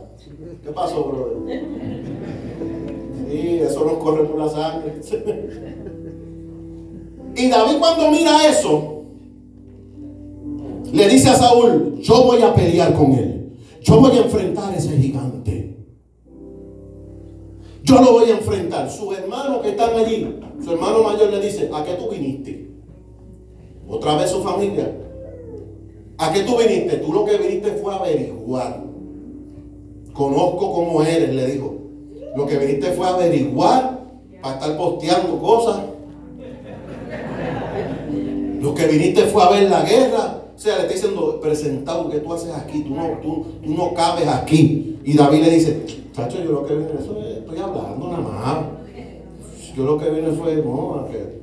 [0.64, 1.66] ¿Qué pasó, brother?
[3.30, 5.02] Sí, eso nos corre por la sangre.
[7.38, 9.04] Y David cuando mira eso,
[10.94, 13.58] le dice a Saúl, yo voy a pelear con él.
[13.82, 15.76] Yo voy a enfrentar a ese gigante.
[17.84, 18.90] Yo lo voy a enfrentar.
[18.90, 22.70] Sus hermanos que están allí, su hermano mayor le dice, ¿a qué tú viniste?
[23.86, 25.05] Otra vez su familia.
[26.18, 26.98] ¿A qué tú viniste?
[26.98, 28.84] Tú lo que viniste fue averiguar.
[30.14, 31.76] Conozco cómo eres, le dijo.
[32.36, 34.00] Lo que viniste fue averiguar
[34.42, 35.80] para estar posteando cosas.
[38.62, 40.42] Lo que viniste fue a ver la guerra.
[40.56, 42.82] O sea, le está diciendo, presentado, ¿qué tú haces aquí?
[42.84, 44.98] Tú no, tú, tú no cabes aquí.
[45.04, 48.58] Y David le dice, chacho, yo lo que vine, eso es- estoy hablando nada más.
[49.76, 51.36] Yo lo que vine fue, no, que...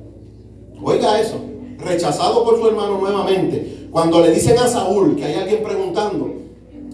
[0.83, 1.35] Oiga eso,
[1.77, 3.82] rechazado por su hermano nuevamente.
[3.93, 6.33] Cuando le dicen a Saúl que hay alguien preguntando,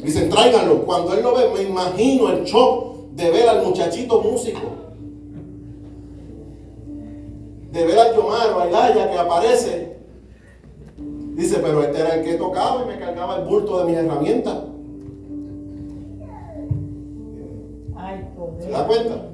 [0.03, 0.83] dicen, tráiganlo.
[0.83, 4.59] Cuando él lo ve, me imagino el shock de ver al muchachito músico.
[7.71, 9.95] De ver al Yomar o a Ilaya que aparece.
[11.35, 14.57] Dice, pero este era el que tocaba y me cargaba el bulto de mis herramientas.
[18.59, 19.25] ¿Se da cuenta?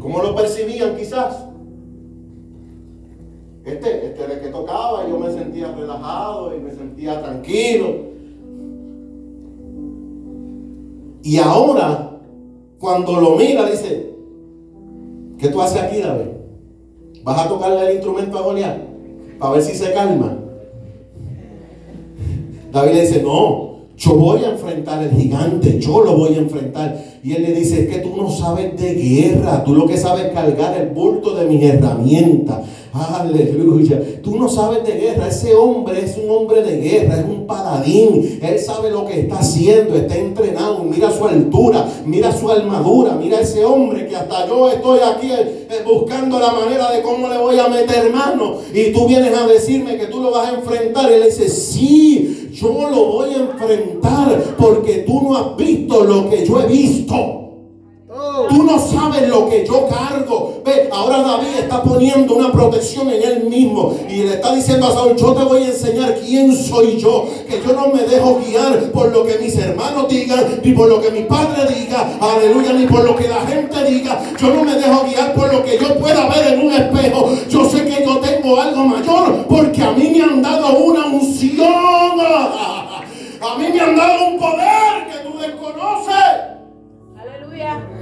[0.00, 1.44] ¿Cómo lo percibían quizás?
[3.66, 7.96] Este, este era el que tocaba y yo me sentía relajado y me sentía tranquilo.
[11.24, 12.20] Y ahora,
[12.78, 14.14] cuando lo mira, dice,
[15.36, 16.26] ¿qué tú haces aquí, David?
[17.24, 18.78] ¿Vas a tocarle el instrumento a Goliat?
[19.40, 20.38] Para ver si se calma.
[22.70, 27.02] David le dice, no, yo voy a enfrentar al gigante, yo lo voy a enfrentar.
[27.24, 30.26] Y él le dice, es que tú no sabes de guerra, tú lo que sabes
[30.26, 32.60] es cargar el bulto de mis herramientas.
[32.96, 34.00] Aleluya.
[34.22, 35.28] Tú no sabes de guerra.
[35.28, 38.38] Ese hombre es un hombre de guerra, es un paladín.
[38.42, 40.82] Él sabe lo que está haciendo, está entrenado.
[40.84, 45.66] Mira su altura, mira su armadura, mira ese hombre que hasta yo estoy aquí eh,
[45.70, 48.56] eh, buscando la manera de cómo le voy a meter mano.
[48.72, 51.10] Y tú vienes a decirme que tú lo vas a enfrentar.
[51.12, 56.46] Él dice, sí, yo lo voy a enfrentar porque tú no has visto lo que
[56.46, 57.45] yo he visto.
[58.48, 60.60] Tú no sabes lo que yo cargo.
[60.62, 64.92] Ve, ahora David está poniendo una protección en él mismo y le está diciendo a
[64.92, 68.90] Saúl, yo te voy a enseñar quién soy yo, que yo no me dejo guiar
[68.92, 72.86] por lo que mis hermanos digan, ni por lo que mi padre diga, aleluya, ni
[72.86, 74.22] por lo que la gente diga.
[74.38, 77.30] Yo no me dejo guiar por lo que yo pueda ver en un espejo.
[77.48, 81.56] Yo sé que yo tengo algo mayor porque a mí me han dado una unción.
[83.38, 86.14] A mí me han dado un poder que tú desconoces.
[87.16, 87.95] Aleluya.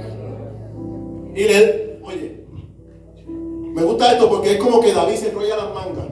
[1.35, 2.45] Y le, oye,
[3.27, 6.05] me gusta esto porque es como que David se enrolla las mangas.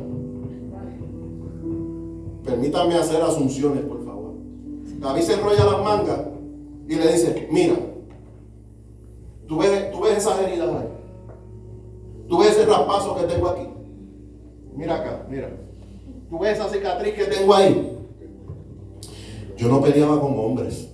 [2.44, 4.34] Permítanme hacer asunciones, por favor.
[5.00, 6.20] David se enrolla las mangas
[6.90, 7.76] y le dice, mira,
[9.48, 10.88] tú ves, tú ves esas heridas ahí.
[12.28, 13.68] Tú ves ese raspazo que tengo aquí.
[14.76, 15.50] Mira acá, mira.
[16.30, 17.98] Tú ves esa cicatriz que tengo ahí.
[19.56, 20.93] Yo no peleaba con hombres.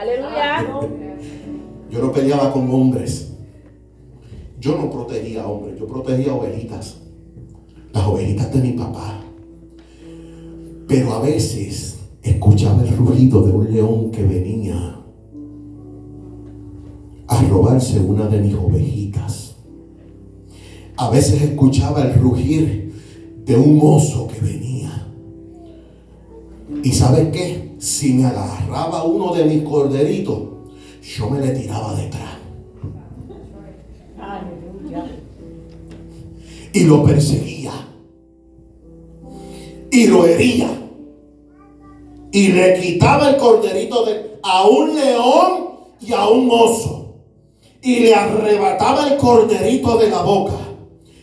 [0.00, 0.66] Aleluya.
[1.90, 3.32] Yo no peleaba con hombres.
[4.58, 7.02] Yo no protegía hombres, yo protegía ovejitas.
[7.92, 9.20] Las ovejitas de mi papá.
[10.88, 15.02] Pero a veces escuchaba el rugido de un león que venía
[17.28, 19.56] a robarse una de mis ovejitas.
[20.96, 22.94] A veces escuchaba el rugir
[23.44, 25.06] de un oso que venía.
[26.82, 27.59] ¿Y sabes qué?
[27.80, 30.38] Si me agarraba uno de mis corderitos,
[31.02, 32.36] yo me le tiraba detrás.
[36.72, 37.72] Y lo perseguía.
[39.90, 40.68] Y lo hería.
[42.30, 45.70] Y le quitaba el corderito de, a un león
[46.00, 47.14] y a un oso.
[47.82, 50.58] Y le arrebataba el corderito de la boca.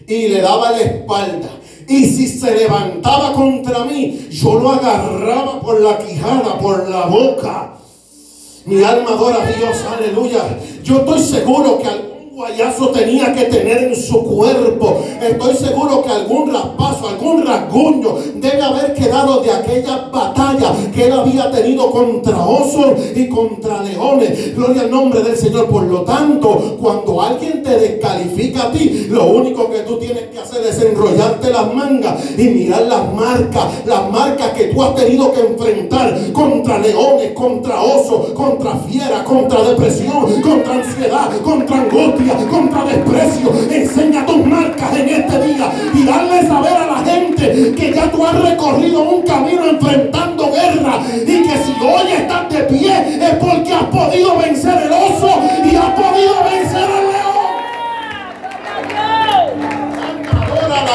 [0.07, 1.56] Y le daba la espalda.
[1.87, 7.73] Y si se levantaba contra mí, yo lo agarraba por la quijada, por la boca.
[8.65, 10.59] Mi alma adora a Dios, aleluya.
[10.83, 15.01] Yo estoy seguro que al guayazo tenía que tener en su cuerpo.
[15.19, 21.13] Estoy seguro que algún raspazo, algún rasguño debe haber quedado de aquella batalla que él
[21.13, 24.55] había tenido contra osos y contra leones.
[24.55, 25.67] Gloria al nombre del Señor.
[25.67, 30.37] Por lo tanto, cuando alguien te descalifica a ti, lo único que tú tienes que
[30.37, 35.33] hacer es enrollarte las mangas y mirar las marcas, las marcas que tú has tenido
[35.33, 42.85] que enfrentar contra leones, contra osos, contra fieras, contra depresión, contra ansiedad, contra angustia contra
[42.85, 43.53] desprecio.
[43.69, 48.25] Enseña tus marcas en este día y darle saber a la gente que ya tú
[48.25, 53.73] has recorrido un camino enfrentando guerra y que si hoy estás de pie es porque
[53.73, 55.39] has podido vencer el oso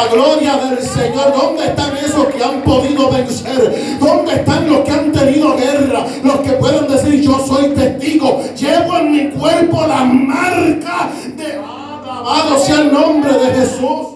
[0.02, 1.32] la gloria del Señor.
[1.32, 3.98] ¿Dónde están esos que han podido vencer?
[4.00, 6.06] ¿Dónde están los que han tenido guerra?
[6.22, 8.42] Los que pueden decir yo soy testigo.
[8.56, 14.06] Llevo en mi cuerpo la marca de alabado sea el nombre de Jesús.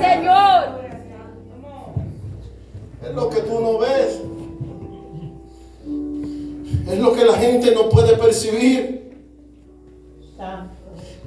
[0.00, 0.84] Señor.
[3.02, 4.20] Es lo que tú no ves.
[6.90, 9.04] Es lo que la gente no puede percibir.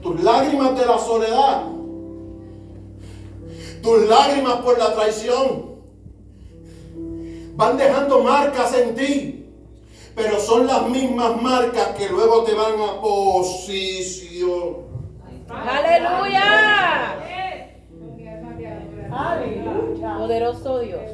[0.02, 1.77] Tus lágrimas de la soledad
[3.82, 5.68] tus lágrimas por la traición
[7.58, 9.34] van dejando marcas en ti.
[10.16, 14.78] Pero son las mismas marcas que luego te van a posición.
[15.50, 17.14] Aleluya.
[20.18, 21.12] Poderoso Dios.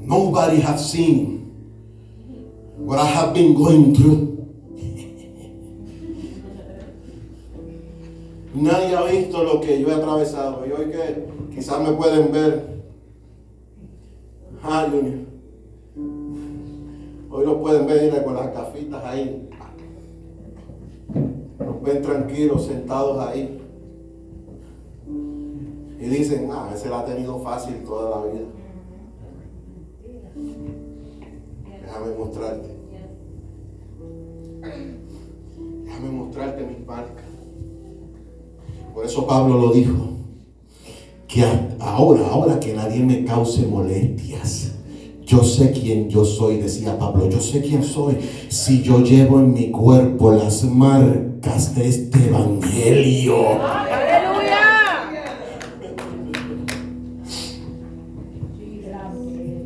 [0.00, 1.52] Nobody has seen
[2.76, 4.39] what I have been going through.
[8.54, 10.66] Nadie ha visto lo que yo he atravesado.
[10.66, 12.82] Y hoy que quizás me pueden ver.
[14.62, 15.20] Ah, Junior.
[17.30, 19.48] Hoy lo pueden ver con las gafitas ahí.
[21.58, 23.60] Nos ven tranquilos, sentados ahí.
[26.00, 28.46] Y dicen, ah, ese la ha tenido fácil toda la vida.
[31.82, 32.68] Déjame mostrarte.
[35.84, 37.29] Déjame mostrarte mis marcas.
[38.94, 40.10] Por eso Pablo lo dijo.
[41.28, 41.44] Que
[41.78, 44.72] ahora, ahora que nadie me cause molestias.
[45.24, 47.30] Yo sé quién yo soy, decía Pablo.
[47.30, 48.16] Yo sé quién soy.
[48.48, 53.36] Si yo llevo en mi cuerpo las marcas de este evangelio.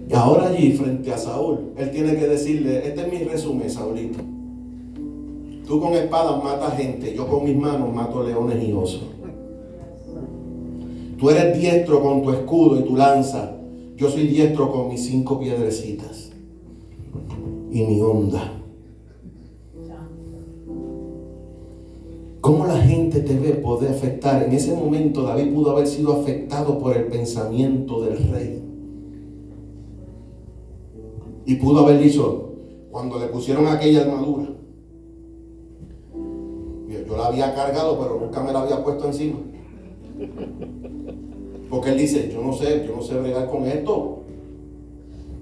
[0.06, 4.18] Y ahora allí, frente a Saúl, él tiene que decirle: Este es mi resumen, Saulito.
[5.66, 9.13] Tú con espadas matas gente, yo con mis manos mato leones y osos.
[11.24, 13.56] Tú eres diestro con tu escudo y tu lanza.
[13.96, 16.30] Yo soy diestro con mis cinco piedrecitas
[17.70, 18.60] y mi onda.
[22.42, 24.42] ¿Cómo la gente te ve puede afectar?
[24.42, 28.62] En ese momento David pudo haber sido afectado por el pensamiento del rey.
[31.46, 32.52] Y pudo haber dicho,
[32.90, 34.50] cuando le pusieron aquella armadura,
[37.08, 39.38] yo la había cargado, pero nunca me la había puesto encima.
[41.70, 44.20] Porque él dice, yo no sé, yo no sé bregar con esto.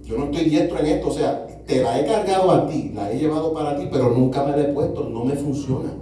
[0.05, 1.09] Yo no estoy diestro en esto.
[1.09, 4.45] O sea, te la he cargado a ti, la he llevado para ti, pero nunca
[4.45, 5.09] me la he puesto.
[5.09, 5.93] No me funciona.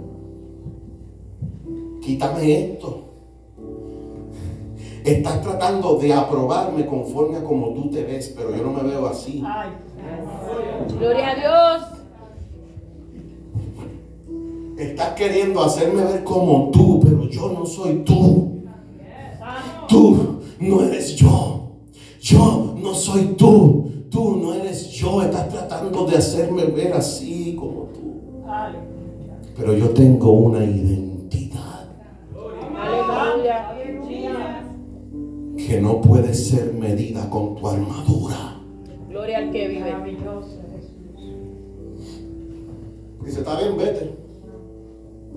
[2.01, 3.01] Quítame esto.
[5.03, 9.07] Estás tratando de aprobarme conforme a como tú te ves, pero yo no me veo
[9.07, 9.43] así.
[10.97, 11.87] Gloria a Dios.
[14.77, 18.50] Estás queriendo hacerme ver como tú, pero yo no soy tú.
[19.91, 21.63] Tú no eres yo.
[22.21, 23.91] Yo no soy tú.
[24.09, 25.21] Tú no eres yo.
[25.21, 28.21] Estás tratando de hacerme ver así como tú.
[29.57, 31.89] Pero yo tengo una identidad.
[35.57, 38.61] Que no puede ser medida con tu armadura.
[39.09, 39.93] Gloria al que vive.
[43.25, 44.15] Dice, está bien, vete.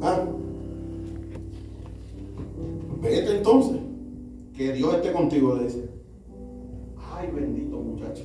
[0.00, 0.20] Ah.
[3.02, 3.93] Vete entonces.
[4.56, 5.88] Que Dios esté contigo, le dice.
[7.12, 8.22] Ay, bendito muchacho.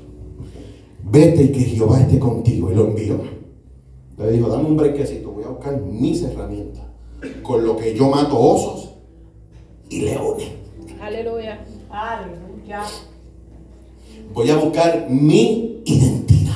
[1.03, 2.71] Vete y que Jehová esté contigo.
[2.71, 3.19] Y lo envió.
[4.17, 6.83] Le dijo, dame un brequecito, voy a buscar mis herramientas.
[7.41, 8.95] Con lo que yo mato osos
[9.89, 10.49] y leones.
[11.01, 11.65] Aleluya.
[11.89, 12.83] Aleluya.
[14.33, 16.53] Voy a buscar mi identidad.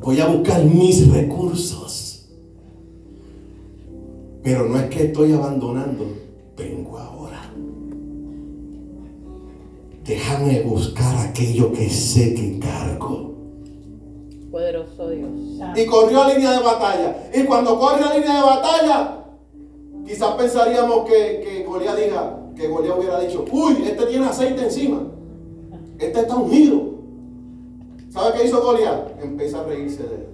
[0.00, 2.07] Voy a buscar mis recursos
[4.48, 6.06] pero no es que estoy abandonando.
[6.56, 7.52] Vengo ahora.
[10.06, 13.34] Déjame buscar aquello que sé que cargo.
[14.50, 15.30] Poderoso Dios.
[15.76, 17.30] Y corrió a línea de batalla.
[17.34, 19.24] Y cuando corre a línea de batalla,
[20.06, 25.08] quizás pensaríamos que, que Goliat diga, que Goliat hubiera dicho, uy, este tiene aceite encima.
[25.98, 26.94] Este está ungido.
[28.08, 29.22] ¿Sabe qué hizo Goliat?
[29.22, 30.27] Empieza a reírse de él.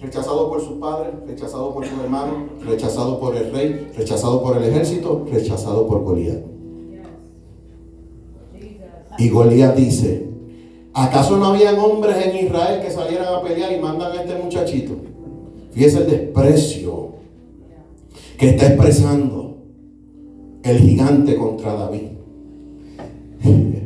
[0.00, 4.64] Rechazado por sus padres, rechazado por sus hermanos, rechazado por el rey, rechazado por el
[4.64, 6.38] ejército, rechazado por Goliat.
[9.18, 10.30] Y Goliat dice,
[10.94, 14.94] ¿acaso no habían hombres en Israel que salieran a pelear y mandan a este muchachito?
[15.72, 17.10] Fíjese el desprecio
[18.38, 19.58] que está expresando
[20.62, 22.08] el gigante contra David.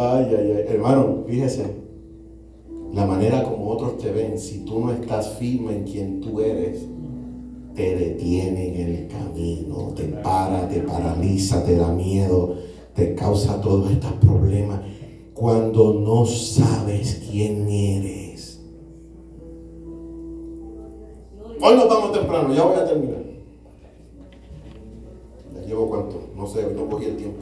[0.00, 1.74] Ay, ay, ay, hermano, fíjese,
[2.92, 6.86] la manera como otros te ven, si tú no estás firme en quien tú eres,
[7.74, 12.56] te detiene en el camino, te para, te paraliza, te da miedo,
[12.94, 14.80] te causa todos estos problemas.
[15.34, 18.60] Cuando no sabes quién eres.
[21.60, 23.22] Hoy nos vamos temprano, ya voy a terminar.
[25.54, 27.38] Ya llevo cuánto, no sé, no cogí el tiempo.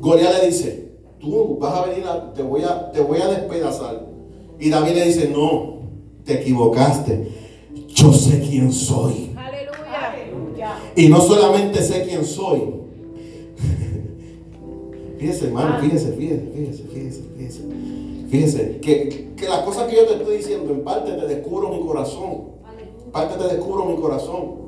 [0.00, 0.89] Goliat le dice,
[1.20, 4.06] tú vas a venir, a- te, voy a, te voy a despedazar.
[4.58, 5.80] Y David le dice, no,
[6.24, 7.28] te equivocaste.
[7.88, 9.32] Yo sé quién soy.
[9.36, 10.76] Aleluya.
[10.96, 12.60] Y no solamente sé quién soy.
[15.18, 17.62] Fíjese, hermano, fíjese, fíjese, fíjese, fíjese, fíjese.
[18.30, 21.80] Fíjese, que, que las cosas que yo te estoy diciendo, en parte te descubro mi
[21.80, 22.50] corazón.
[23.06, 24.60] En parte te descubro mi corazón.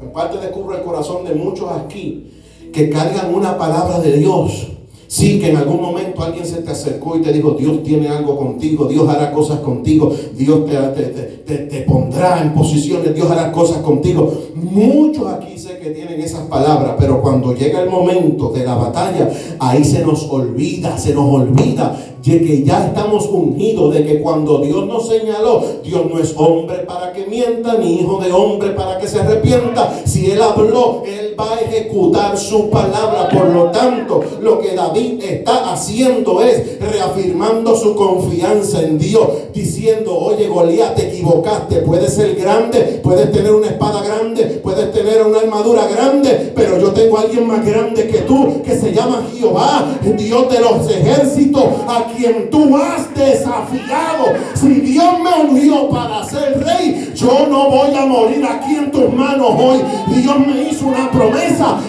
[0.00, 2.32] En parte descubro el corazón de muchos aquí
[2.72, 4.71] que cargan una palabra de Dios.
[5.12, 8.34] Sí, que en algún momento alguien se te acercó y te dijo, Dios tiene algo
[8.34, 13.52] contigo, Dios hará cosas contigo, Dios te, te- te- te- pondrá en posiciones, Dios hará
[13.52, 14.32] cosas contigo.
[14.54, 19.28] Muchos aquí sé que tienen esas palabras, pero cuando llega el momento de la batalla,
[19.58, 21.94] ahí se nos olvida, se nos olvida
[22.24, 26.78] de que ya estamos ungidos, de que cuando Dios nos señaló, Dios no es hombre
[26.86, 29.92] para que mienta, ni hijo de hombre para que se arrepienta.
[30.06, 33.28] Si Él habló, Él va a ejecutar su palabra.
[33.28, 40.16] Por lo tanto, lo que David está haciendo es reafirmando su confianza en Dios, diciendo,
[40.16, 45.38] oye Goliat, te equivocaste, puedes ser grande, puedes tener una espada grande, puedes tener una
[45.40, 49.98] armadura grande, pero yo tengo a alguien más grande que tú, que se llama Jehová,
[50.16, 54.24] Dios de los ejércitos, a quien tú has desafiado.
[54.54, 59.12] Si Dios me ungió para ser rey, yo no voy a morir aquí en tus
[59.12, 59.78] manos hoy.
[60.14, 61.21] Dios me hizo una promesa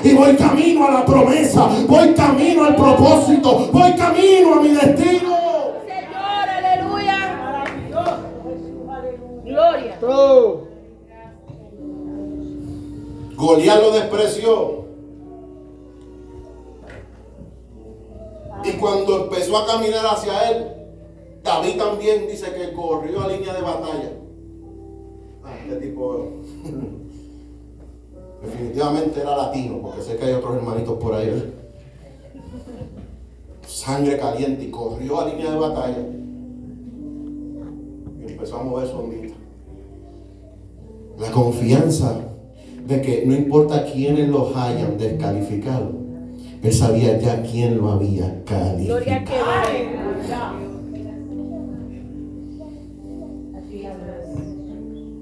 [0.03, 5.37] y voy camino a la promesa, voy camino al propósito, voy camino a mi destino.
[5.87, 7.63] Señor, aleluya.
[9.43, 9.97] Gloria.
[13.35, 14.83] Goliat lo despreció.
[18.63, 20.67] Y cuando empezó a caminar hacia él,
[21.43, 24.11] David también dice que corrió a línea de batalla.
[25.43, 26.29] Ah, este tipo
[28.43, 31.53] definitivamente era latino, porque sé que hay otros hermanitos por ahí.
[33.65, 36.05] Sangre caliente y corrió a línea de batalla.
[38.19, 39.33] Y empezó a mover su ondita.
[41.19, 42.19] La confianza
[42.85, 45.91] de que no importa quiénes los hayan descalificado,
[46.61, 50.63] él sabía ya quién lo había Gloria al que calificado.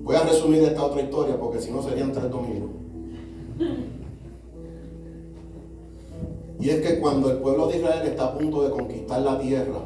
[0.04, 2.81] Voy a resumir esta otra historia porque si no serían tres domingos.
[6.60, 9.80] Y es que cuando el pueblo de Israel está a punto de conquistar la tierra,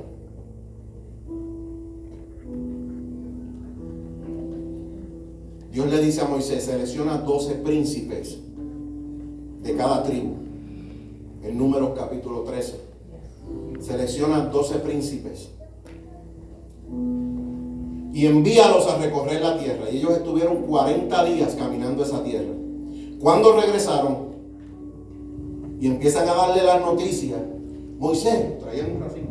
[5.72, 8.40] Dios le dice a Moisés, selecciona 12 príncipes
[9.64, 10.34] de cada tribu.
[11.44, 12.80] En Números capítulo 13.
[13.80, 15.50] Selecciona 12 príncipes.
[18.14, 19.90] Y envíalos a recorrer la tierra.
[19.90, 22.65] Y ellos estuvieron 40 días caminando esa tierra.
[23.20, 24.36] Cuando regresaron
[25.80, 27.40] y empiezan a darle las noticias,
[27.98, 29.30] Moisés traían un racimo,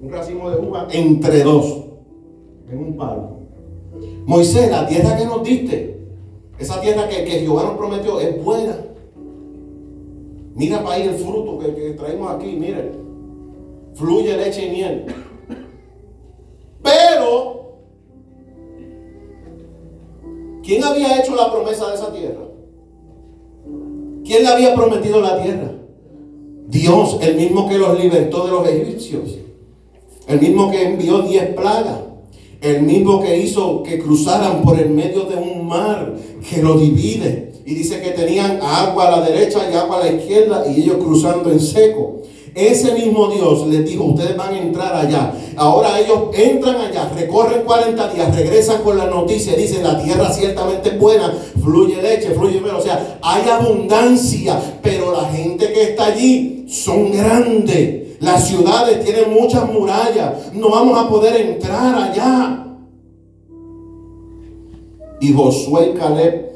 [0.00, 1.84] un racimo de uva entre dos,
[2.70, 3.38] en un palo.
[4.26, 6.00] Moisés, la tierra que nos diste,
[6.58, 8.76] esa tierra que, que Jehová nos prometió, es buena.
[10.54, 12.98] Mira para ahí el fruto que, que traemos aquí, miren.
[13.94, 15.06] Fluye leche y miel.
[16.82, 17.78] Pero,
[20.62, 22.47] ¿quién había hecho la promesa de esa tierra?
[24.28, 25.72] ¿Quién le había prometido la tierra?
[26.66, 29.22] Dios, el mismo que los libertó de los egipcios.
[30.26, 32.00] El mismo que envió diez plagas.
[32.60, 36.14] El mismo que hizo que cruzaran por el medio de un mar
[36.46, 37.54] que lo divide.
[37.64, 40.98] Y dice que tenían agua a la derecha y agua a la izquierda y ellos
[40.98, 42.20] cruzando en seco.
[42.58, 45.32] Ese mismo Dios les dijo, ustedes van a entrar allá.
[45.54, 50.88] Ahora ellos entran allá, recorren 40 días, regresan con la noticia, dicen, la tierra ciertamente
[50.88, 51.32] es buena,
[51.62, 52.74] fluye leche, fluye miel.
[52.74, 58.18] O sea, hay abundancia, pero la gente que está allí son grandes.
[58.18, 60.52] Las ciudades tienen muchas murallas.
[60.52, 62.66] No vamos a poder entrar allá.
[65.20, 66.48] Y Josué y Caleb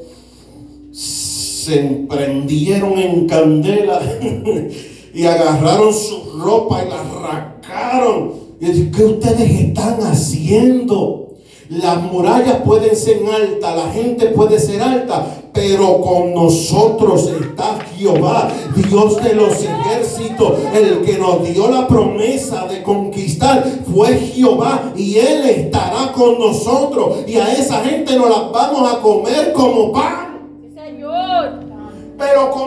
[0.91, 4.01] se emprendieron en candela
[5.13, 8.33] y agarraron su ropa y la arrancaron.
[8.59, 11.23] Y dicen, ¿qué ustedes están haciendo?
[11.69, 18.51] Las murallas pueden ser altas, la gente puede ser alta, pero con nosotros está Jehová,
[18.75, 25.17] Dios de los ejércitos, el que nos dio la promesa de conquistar fue Jehová y
[25.17, 30.22] Él estará con nosotros y a esa gente nos las vamos a comer como pan.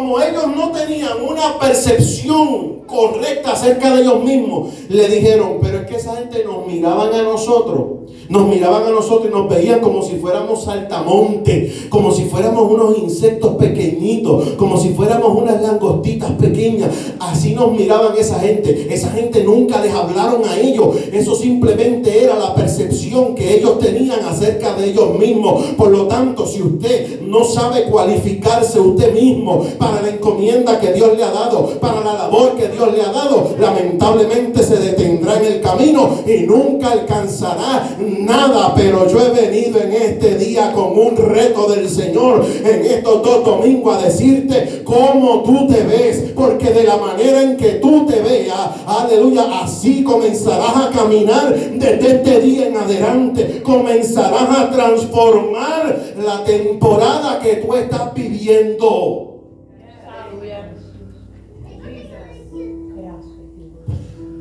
[0.06, 5.86] Como ellos no tenían una percepción correcta acerca de ellos mismos, le dijeron, pero es
[5.86, 10.02] que esa gente nos miraban a nosotros, nos miraban a nosotros y nos veían como
[10.02, 16.90] si fuéramos saltamontes, como si fuéramos unos insectos pequeñitos, como si fuéramos unas langostitas pequeñas.
[17.18, 18.86] Así nos miraban esa gente.
[18.92, 20.96] Esa gente nunca les hablaron a ellos.
[21.12, 25.64] Eso simplemente era la percepción que ellos tenían acerca de ellos mismos.
[25.76, 31.16] Por lo tanto, si usted no sabe cualificarse usted mismo para la encomienda que Dios
[31.16, 35.44] le ha dado, para la labor que Dios le ha dado, lamentablemente se detendrá en
[35.44, 38.74] el camino y nunca alcanzará nada.
[38.74, 43.44] Pero yo he venido en este día con un reto del Señor en estos dos
[43.44, 48.20] domingos a decirte cómo tú te ves, porque de la manera en que tú te
[48.20, 56.44] veas, aleluya, así comenzarás a caminar desde este día en adelante, comenzarás a transformar la
[56.44, 59.25] temporada que tú estás viviendo.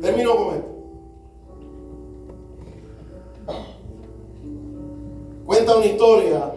[0.06, 0.68] Termino con esto.
[5.44, 6.52] Cuenta una historia,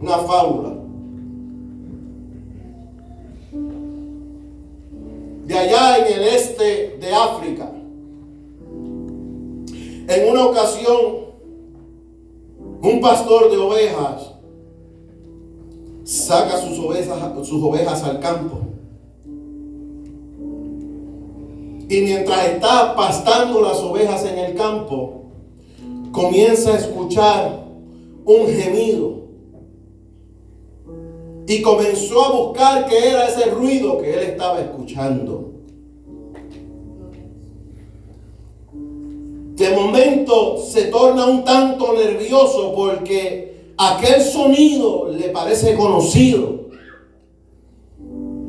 [0.00, 0.76] una fábula.
[5.44, 7.68] De allá en el este de África.
[10.08, 11.16] En una ocasión,
[12.80, 14.34] un pastor de ovejas
[16.04, 18.65] saca sus ovejas, sus ovejas al campo.
[21.88, 25.22] Y mientras está pastando las ovejas en el campo,
[26.10, 27.64] comienza a escuchar
[28.24, 29.16] un gemido.
[31.46, 35.52] Y comenzó a buscar qué era ese ruido que él estaba escuchando.
[39.54, 46.66] De momento se torna un tanto nervioso porque aquel sonido le parece conocido.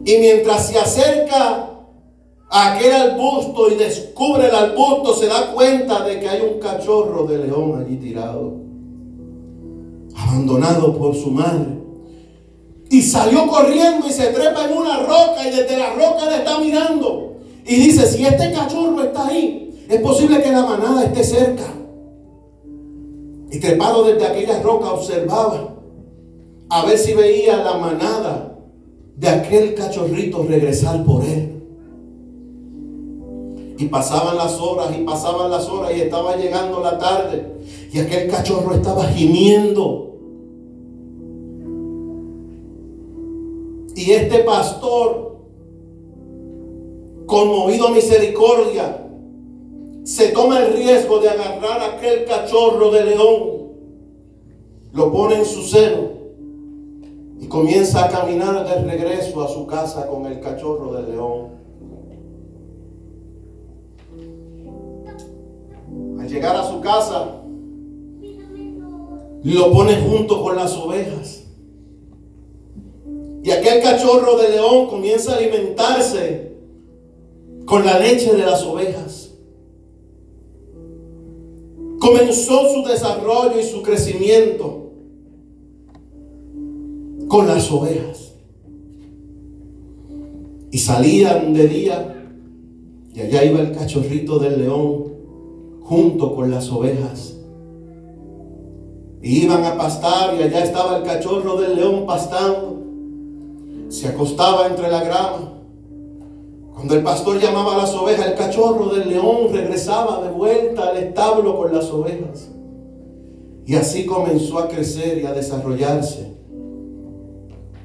[0.04, 1.77] Y mientras se acerca
[2.50, 7.40] aquel arbusto y descubre el arbusto, se da cuenta de que hay un cachorro de
[7.40, 8.56] león allí tirado,
[10.16, 11.78] abandonado por su madre.
[12.90, 16.58] Y salió corriendo y se trepa en una roca y desde la roca le está
[16.60, 17.34] mirando.
[17.66, 21.74] Y dice, si este cachorro está ahí, es posible que la manada esté cerca.
[23.52, 25.76] Y trepado desde aquella roca observaba
[26.70, 28.58] a ver si veía la manada
[29.16, 31.57] de aquel cachorrito regresar por él.
[33.78, 37.58] Y pasaban las horas y pasaban las horas y estaba llegando la tarde.
[37.92, 40.08] Y aquel cachorro estaba gimiendo.
[43.96, 45.38] Y este pastor,
[47.26, 49.04] conmovido a misericordia,
[50.04, 53.58] se toma el riesgo de agarrar a aquel cachorro de león,
[54.94, 56.10] lo pone en su seno
[57.42, 61.57] y comienza a caminar de regreso a su casa con el cachorro de león.
[66.28, 67.42] Llegar a su casa,
[69.44, 71.44] lo pone junto con las ovejas.
[73.44, 76.52] Y aquel cachorro de león comienza a alimentarse
[77.66, 79.32] con la leche de las ovejas.
[82.00, 84.92] Comenzó su desarrollo y su crecimiento
[87.30, 88.34] con las ovejas.
[90.72, 92.14] Y salían de día
[93.14, 95.07] y allá iba el cachorrito del león
[95.88, 97.34] junto con las ovejas.
[99.22, 102.82] Iban a pastar y allá estaba el cachorro del león pastando.
[103.88, 105.54] Se acostaba entre la grama.
[106.74, 110.98] Cuando el pastor llamaba a las ovejas, el cachorro del león regresaba de vuelta al
[110.98, 112.50] establo con las ovejas.
[113.66, 116.34] Y así comenzó a crecer y a desarrollarse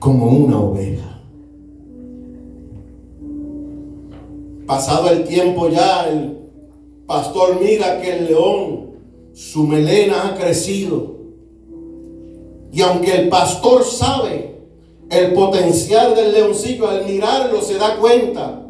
[0.01, 1.21] como una oveja.
[4.67, 6.42] Pasado el tiempo ya, el
[7.13, 8.87] pastor mira que el león,
[9.35, 11.17] su melena ha crecido.
[12.73, 14.55] Y aunque el pastor sabe
[15.11, 18.67] el potencial del leoncillo, al mirarlo se da cuenta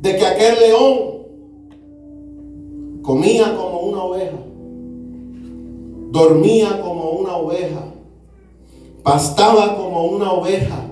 [0.00, 0.98] de que aquel león
[3.02, 4.38] comía como una oveja,
[6.10, 7.84] dormía como una oveja,
[9.04, 10.84] pastaba como una oveja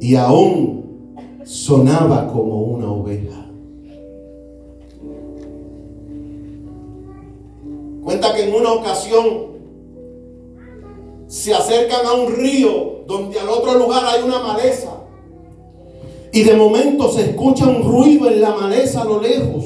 [0.00, 3.27] y aún sonaba como una oveja.
[8.08, 9.48] Cuenta que en una ocasión
[11.26, 15.02] se acercan a un río donde al otro lugar hay una maleza.
[16.32, 19.62] Y de momento se escucha un ruido en la maleza a lo lejos.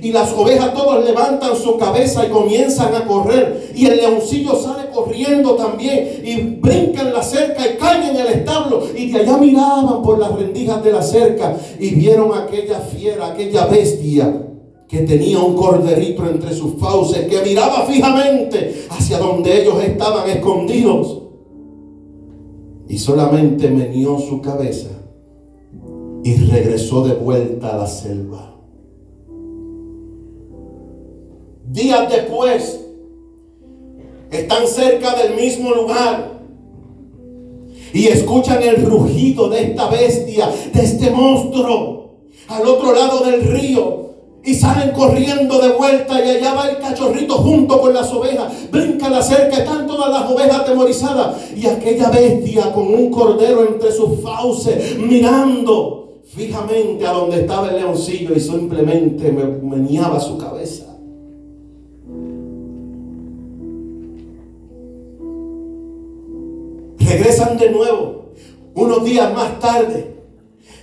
[0.00, 3.72] Y las ovejas todos levantan su cabeza y comienzan a correr.
[3.74, 6.22] Y el leoncillo sale corriendo también.
[6.24, 8.84] Y brincan la cerca y caen en el establo.
[8.96, 11.56] Y de allá miraban por las rendijas de la cerca.
[11.80, 14.51] Y vieron aquella fiera, aquella bestia
[14.92, 17.26] que tenía un corderito entre sus fauces.
[17.26, 21.22] Que miraba fijamente hacia donde ellos estaban escondidos.
[22.88, 24.90] Y solamente meneó su cabeza.
[26.22, 28.52] Y regresó de vuelta a la selva.
[31.72, 32.80] días después,
[34.30, 36.40] están cerca del mismo lugar
[37.92, 42.18] y escuchan el rugido de esta bestia, de este monstruo,
[42.48, 44.11] al otro lado del río.
[44.44, 48.70] Y salen corriendo de vuelta y allá va el cachorrito junto con las ovejas.
[48.70, 51.36] Brinca la cerca, están todas las ovejas atemorizadas.
[51.56, 57.76] Y aquella bestia con un cordero entre sus fauces, mirando fijamente a donde estaba el
[57.76, 60.86] leoncillo y simplemente me meneaba su cabeza.
[66.98, 68.22] Regresan de nuevo
[68.74, 70.16] unos días más tarde.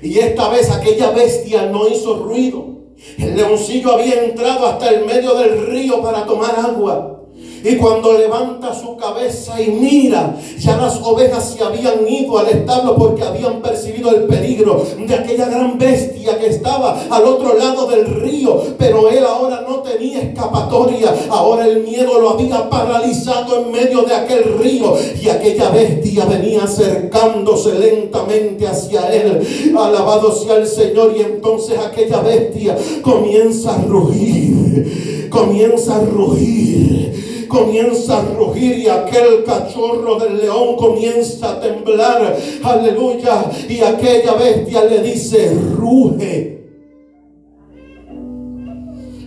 [0.01, 2.68] Y esta vez aquella bestia no hizo ruido.
[3.18, 7.18] El leoncillo había entrado hasta el medio del río para tomar agua.
[7.64, 12.95] Y cuando levanta su cabeza y mira, ya las ovejas se habían ido al establo
[12.95, 18.05] porque habían percibido el peligro de aquella gran bestia que estaba al otro lado del
[18.22, 18.62] río.
[18.78, 21.14] Pero él ahora no tenía escapatoria.
[21.30, 24.95] Ahora el miedo lo había paralizado en medio de aquel río.
[25.22, 29.76] Y aquella bestia venía acercándose lentamente hacia él.
[29.78, 31.14] Alabado sea el Señor.
[31.18, 35.28] Y entonces aquella bestia comienza a rugir.
[35.30, 37.09] Comienza a rugir
[37.50, 42.38] comienza a rugir y aquel cachorro del león comienza a temblar.
[42.64, 43.52] Aleluya.
[43.68, 46.60] Y aquella bestia le dice, ruge.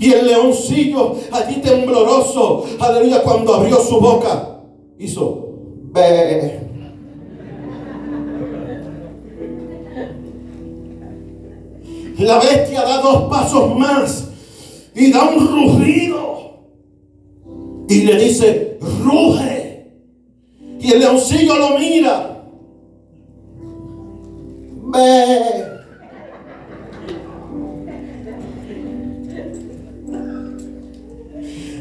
[0.00, 4.58] Y el leoncillo allí tembloroso, aleluya, cuando abrió su boca,
[4.98, 5.48] hizo,
[5.92, 6.60] ve.
[12.18, 14.28] La bestia da dos pasos más
[14.94, 16.31] y da un rugido
[17.92, 19.86] y le dice, ruge.
[20.80, 22.44] Y el leoncillo lo mira.
[24.84, 25.72] Ve.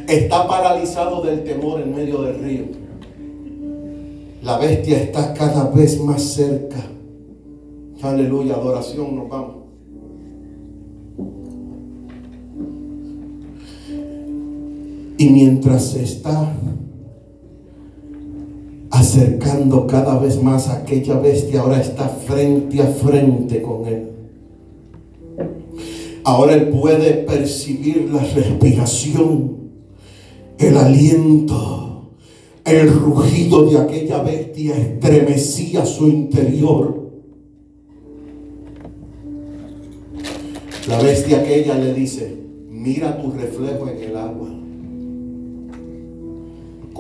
[0.08, 2.66] Está paralizado del temor en medio del río.
[4.44, 6.84] La bestia está cada vez más cerca.
[8.02, 9.61] Aleluya, adoración, nos vamos.
[15.22, 16.52] Y mientras se está
[18.90, 24.10] acercando cada vez más a aquella bestia, ahora está frente a frente con él.
[26.24, 29.58] Ahora él puede percibir la respiración,
[30.58, 32.10] el aliento,
[32.66, 37.12] el rugido de aquella bestia estremecía su interior.
[40.90, 42.38] La bestia aquella le dice,
[42.72, 44.61] mira tu reflejo en el agua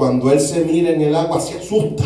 [0.02, 2.04] cuando él se mira en el agua se asusta.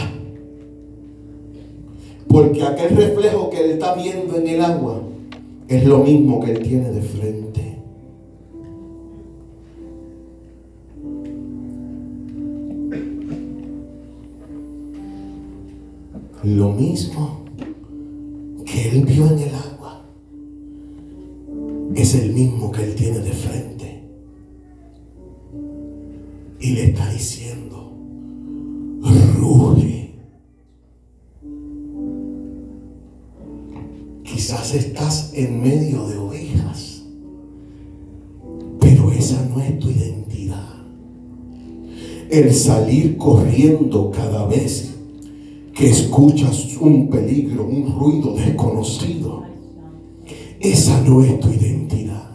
[2.28, 5.02] Porque aquel reflejo que él está viendo en el agua
[5.70, 7.78] es lo mismo que él tiene de frente.
[16.44, 17.46] Lo mismo
[18.66, 20.02] que él vio en el agua
[21.96, 24.04] es el mismo que él tiene de frente.
[26.60, 27.65] Y le está diciendo,
[29.06, 30.14] ruge.
[34.24, 37.04] Quizás estás en medio de ovejas,
[38.80, 40.74] pero esa no es tu identidad.
[42.30, 44.96] El salir corriendo cada vez
[45.74, 49.44] que escuchas un peligro, un ruido desconocido,
[50.60, 52.32] esa no es tu identidad.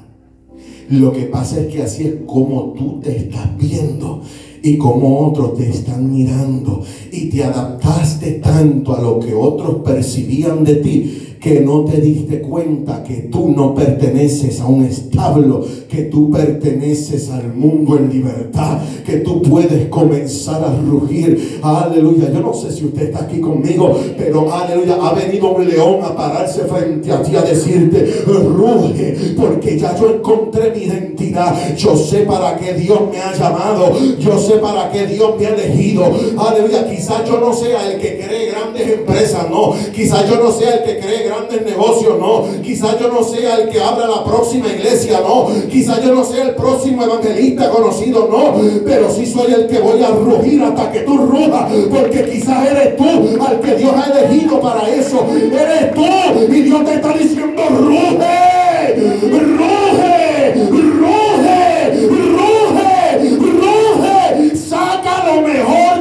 [0.91, 4.23] Lo que pasa es que así es como tú te estás viendo
[4.63, 6.83] y como otros te están mirando
[7.13, 12.43] y te adaptaste tanto a lo que otros percibían de ti que no te diste
[12.43, 18.79] cuenta que tú no perteneces a un establo, que tú perteneces al mundo en libertad,
[19.05, 21.59] que tú puedes comenzar a rugir.
[21.63, 22.31] Aleluya.
[22.33, 26.15] Yo no sé si usted está aquí conmigo, pero aleluya, ha venido un león a
[26.15, 31.75] pararse frente a ti a decirte, ruge, porque ya yo encontré mi identidad.
[31.77, 33.93] Yo sé para qué Dios me ha llamado.
[34.19, 36.05] Yo sé para qué Dios me ha elegido.
[36.39, 36.89] Aleluya.
[36.89, 39.75] Quizás yo no sea el que cree grandes empresas, no.
[39.93, 42.45] Quizás yo no sea el que cree grandes negocios, no.
[42.63, 45.49] Quizás yo no sea el que abra la próxima iglesia, no.
[45.87, 48.61] Yo no sea el próximo evangelista conocido, no.
[48.85, 51.73] Pero sí soy el que voy a rugir hasta que tú rujas.
[51.91, 55.27] Porque quizás eres tú al que Dios ha elegido para eso.
[55.31, 56.05] Eres tú.
[56.53, 58.97] Y Dios te está diciendo, ruge,
[59.31, 64.57] ruge, ruge, ruge, ruge.
[64.57, 66.00] Saca lo mejor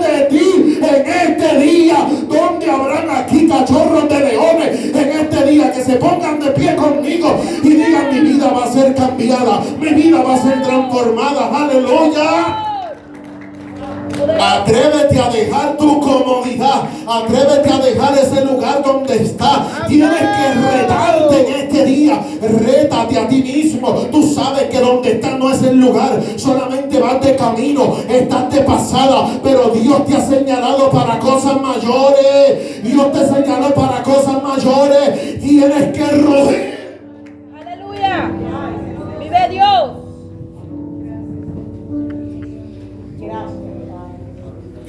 [9.80, 11.50] mi vida va a ser transformada.
[11.54, 12.66] Aleluya.
[14.40, 16.84] Atrévete a dejar tu comodidad.
[17.08, 19.86] Atrévete a dejar ese lugar donde está.
[19.88, 22.22] Tienes que retarte en este día.
[22.42, 23.92] Rétate a ti mismo.
[24.12, 26.20] Tú sabes que donde estás no es el lugar.
[26.36, 27.98] Solamente vas de camino.
[28.10, 29.30] Estás de pasada.
[29.44, 32.84] Pero Dios te ha señalado para cosas mayores.
[32.84, 35.40] Dios te señaló para cosas mayores.
[35.40, 36.79] Tienes que rugir.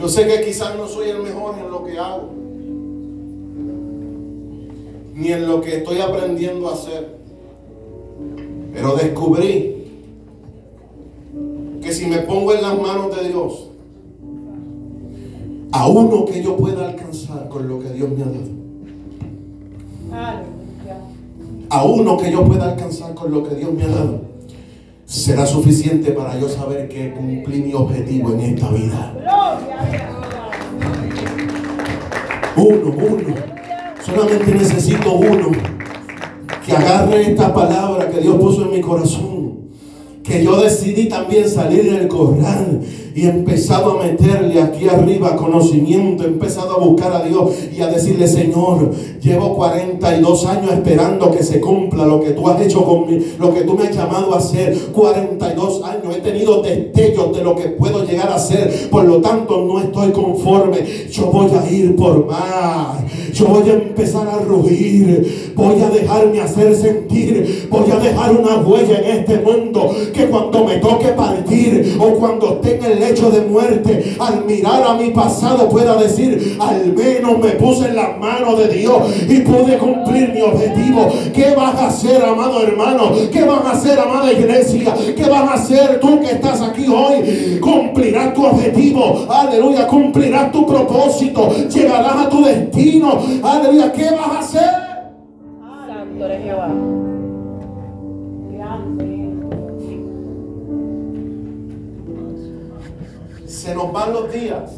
[0.01, 2.31] Yo sé que quizás no soy el mejor en lo que hago.
[5.15, 7.19] Ni en lo que estoy aprendiendo a hacer.
[8.73, 9.77] Pero descubrí
[11.83, 13.69] que si me pongo en las manos de Dios,
[15.73, 18.49] a uno que yo pueda alcanzar con lo que Dios me ha dado,
[21.69, 24.30] a uno que yo pueda alcanzar con lo que Dios me ha dado,
[25.11, 29.13] será suficiente para yo saber que cumplí mi objetivo en esta vida.
[32.57, 33.35] Uno, uno.
[34.07, 35.51] Solamente necesito uno
[36.65, 39.71] que agarre esta palabra que Dios puso en mi corazón.
[40.23, 42.81] Que yo decidí también salir del corral
[43.15, 46.25] y he empezado a meterle aquí arriba conocimiento.
[46.25, 51.43] He empezado a buscar a Dios y a decirle, Señor, llevo 42 años esperando que
[51.43, 54.39] se cumpla lo que tú has hecho conmigo, lo que tú me has llamado a
[54.39, 54.77] hacer.
[54.93, 58.89] 42 años he tenido destellos de lo que puedo llegar a hacer.
[58.91, 60.79] Por lo tanto, no estoy conforme.
[61.11, 62.99] Yo voy a ir por más.
[63.33, 65.53] Yo voy a empezar a rugir.
[65.57, 67.69] Voy a dejarme hacer sentir.
[67.71, 69.95] Voy a dejar una huella en este mundo.
[70.13, 74.83] Que cuando me toque partir o cuando esté en el lecho de muerte, al mirar
[74.83, 79.41] a mi pasado pueda decir, al menos me puse en las manos de Dios y
[79.41, 81.09] pude cumplir mi objetivo.
[81.35, 83.13] ¿Qué vas a hacer, amado hermano?
[83.33, 84.95] ¿Qué vas a hacer, amada iglesia?
[85.17, 87.59] ¿Qué vas a hacer tú que estás aquí hoy?
[87.61, 89.27] Cumplirás tu objetivo.
[89.29, 89.87] Aleluya.
[89.87, 91.51] Cumplirás tu propósito.
[91.69, 93.21] Llegarás a tu destino.
[93.43, 93.93] Aleluya.
[93.93, 94.71] ¿Qué vas a hacer?
[95.87, 97.00] Santo eres Jehová.
[103.61, 104.71] Se nos van los días.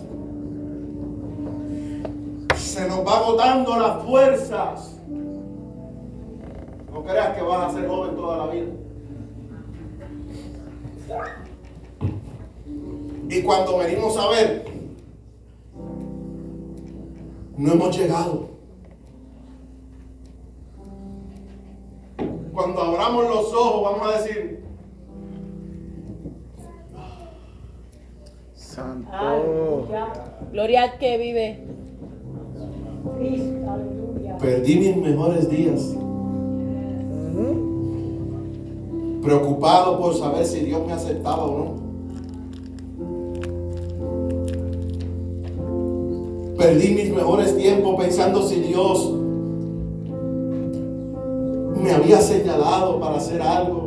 [2.57, 4.97] Se nos va agotando las fuerzas.
[6.93, 8.73] No creas que vas a ser joven toda la vida.
[13.29, 14.65] Y cuando venimos a ver,
[17.57, 18.49] no hemos llegado.
[22.53, 24.62] Cuando abramos los ojos, vamos a decir,
[28.73, 29.09] Santo.
[29.13, 30.13] Aleluya.
[30.51, 31.67] Gloria al que vive.
[34.41, 35.95] Perdí mis mejores días.
[39.23, 41.83] Preocupado por saber si Dios me aceptaba o no.
[46.57, 49.13] Perdí mis mejores tiempos pensando si Dios
[51.77, 53.82] me había señalado para hacer algo.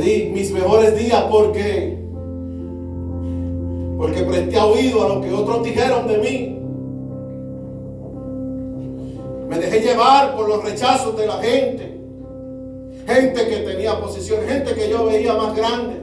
[0.00, 1.98] Perdí mis mejores días porque
[3.98, 6.56] porque presté oído a lo que otros dijeron de mí.
[9.46, 12.00] Me dejé llevar por los rechazos de la gente.
[13.06, 15.96] Gente que tenía posición, gente que yo veía más grande.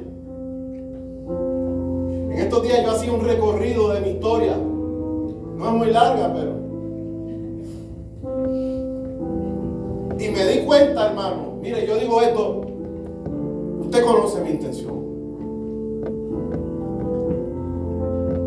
[2.33, 4.57] En estos días yo hacía un recorrido de mi historia.
[4.57, 6.51] No es muy larga, pero.
[10.19, 11.57] Y me di cuenta, hermano.
[11.63, 12.66] Mire, yo digo esto.
[13.87, 14.95] Usted conoce mi intención.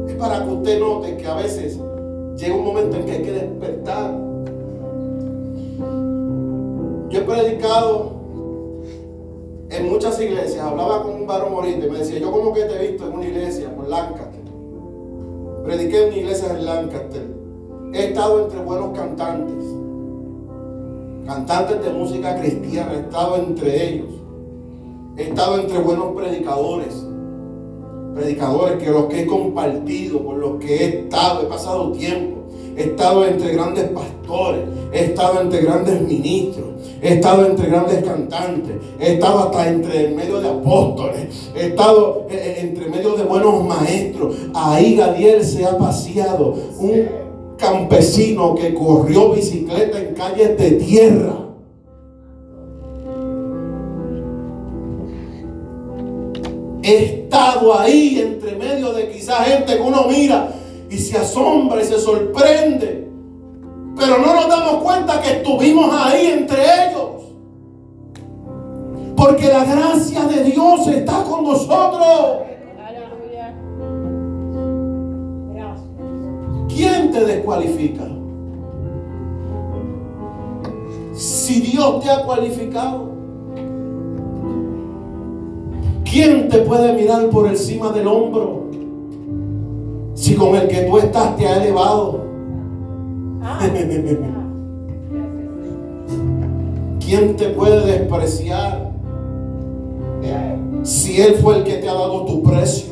[0.06, 1.80] Es para que usted note que a veces
[2.36, 4.18] llega un momento en que hay que despertar.
[7.08, 8.12] Yo he predicado
[9.70, 10.62] en muchas iglesias.
[10.62, 13.14] Hablaba con un varón ahorita y me decía, yo como que te he visto en
[13.14, 14.42] una iglesia, por Lancaster.
[15.64, 17.26] Prediqué en una iglesia en Lancaster.
[17.94, 19.64] He estado entre buenos cantantes.
[21.24, 22.92] Cantantes de música cristiana.
[22.92, 24.19] He estado entre ellos.
[25.16, 27.06] He estado entre buenos predicadores.
[28.14, 32.40] Predicadores que los que he compartido, por los que he estado, he pasado tiempo.
[32.76, 34.62] He estado entre grandes pastores,
[34.92, 36.66] he estado entre grandes ministros,
[37.02, 42.26] he estado entre grandes cantantes, he estado hasta entre en medio de apóstoles, he estado
[42.30, 44.36] eh, eh, entre medio de buenos maestros.
[44.54, 47.08] Ahí Gadiel se ha paseado, un
[47.58, 51.39] campesino que corrió bicicleta en calles de tierra.
[56.90, 60.48] He estado ahí entre medio de quizás gente que uno mira
[60.90, 63.08] y se asombra y se sorprende.
[63.96, 67.10] Pero no nos damos cuenta que estuvimos ahí entre ellos.
[69.16, 72.38] Porque la gracia de Dios está con nosotros.
[76.68, 78.04] ¿Quién te descualifica?
[81.14, 83.19] Si Dios te ha cualificado,
[86.10, 88.64] ¿quién te puede mirar por encima del hombro?
[90.14, 92.20] Si con el que tú estás te ha elevado.
[97.04, 98.90] ¿Quién te puede despreciar?
[100.82, 102.90] Si Él fue el que te ha dado tu precio.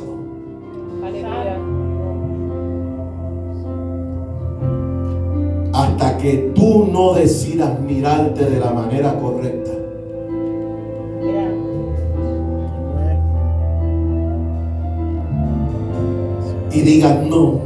[5.72, 9.77] Hasta que tú no decidas mirarte de la manera correcta.
[16.70, 17.60] Y digas, no.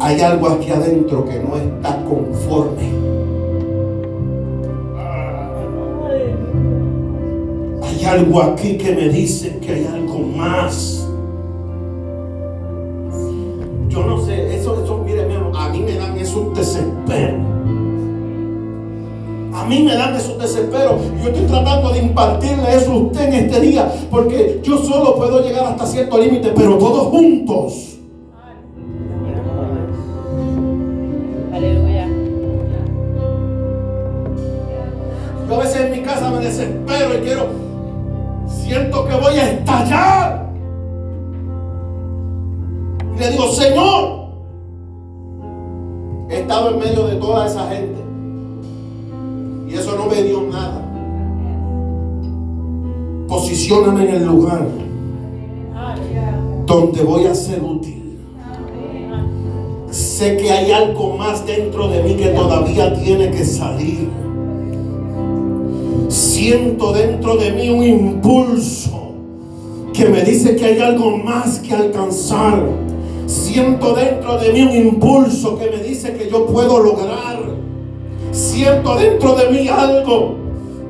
[0.00, 2.90] Hay algo aquí adentro que no está conforme.
[7.82, 11.06] Hay algo aquí que me dice que hay algo más.
[13.88, 17.59] Yo no sé, eso, eso, mire, a mí me dan esos desesperos.
[19.52, 21.00] A mí me dan esos desesperos.
[21.18, 23.92] Y yo estoy tratando de impartirle eso a usted en este día.
[24.10, 27.98] Porque yo solo puedo llegar hasta cierto límite, pero todos juntos.
[31.52, 32.08] Aleluya.
[35.48, 37.46] Yo a veces en mi casa me desespero y quiero,
[38.46, 40.50] siento que voy a estallar.
[43.16, 44.20] Y le digo, Señor,
[46.30, 47.99] he estado en medio de toda esa gente.
[49.70, 50.84] Y eso no me dio nada.
[53.28, 54.66] Posicióname en el lugar
[56.66, 58.18] donde voy a ser útil.
[59.90, 64.08] Sé que hay algo más dentro de mí que todavía tiene que salir.
[66.08, 69.14] Siento dentro de mí un impulso
[69.92, 72.60] que me dice que hay algo más que alcanzar.
[73.26, 77.29] Siento dentro de mí un impulso que me dice que yo puedo lograr.
[78.40, 80.34] Siento dentro de mí algo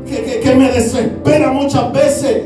[0.09, 2.44] que, que- me desespera muchas veces.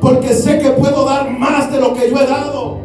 [0.00, 2.78] Porque sé que puedo dar más de lo que yo he dado.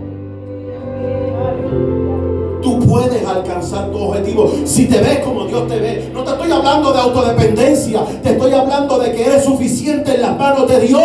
[2.61, 6.09] Tú puedes alcanzar tu objetivo si te ves como Dios te ve.
[6.11, 10.37] No te estoy hablando de autodependencia, te estoy hablando de que eres suficiente en las
[10.37, 11.01] manos de Dios.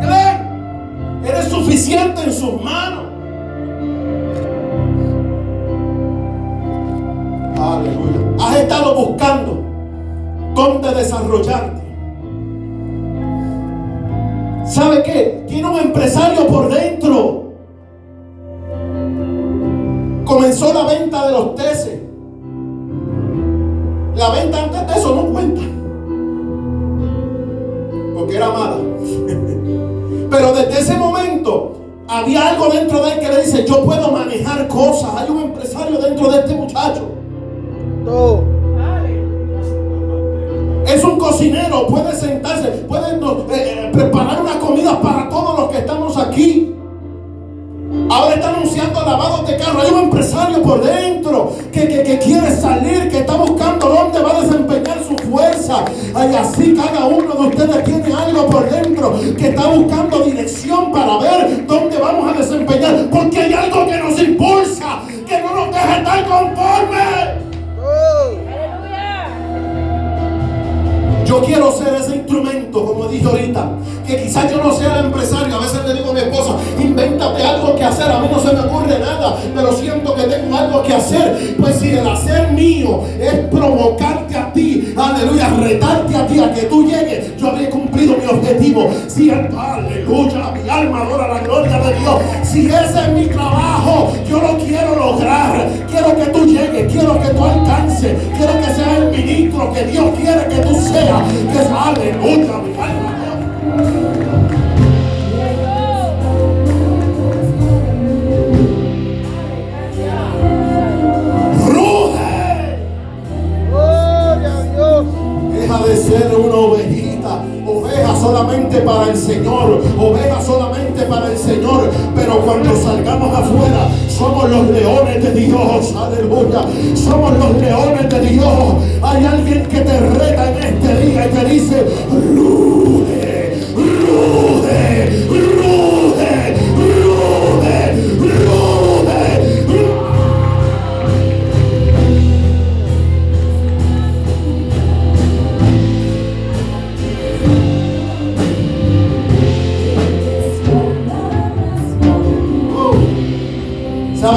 [0.00, 2.91] Glenn, eres suficiente en sus manos.
[9.22, 9.62] Buscando
[10.54, 11.82] dónde desarrollarte.
[14.66, 15.44] ¿Sabe qué?
[15.46, 17.01] Tiene un empresario por dentro.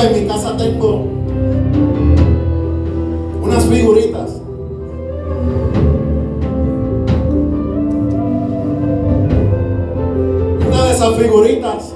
[0.04, 1.04] en mi casa tengo
[3.42, 4.42] unas figuritas.
[10.68, 11.94] Una de esas figuritas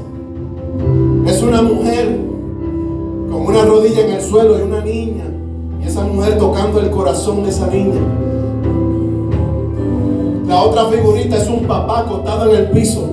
[1.27, 2.17] es una mujer
[3.31, 5.25] con una rodilla en el suelo y una niña.
[5.81, 7.99] Y esa mujer tocando el corazón de esa niña.
[10.47, 13.08] La otra figurita es un papá acostado en el piso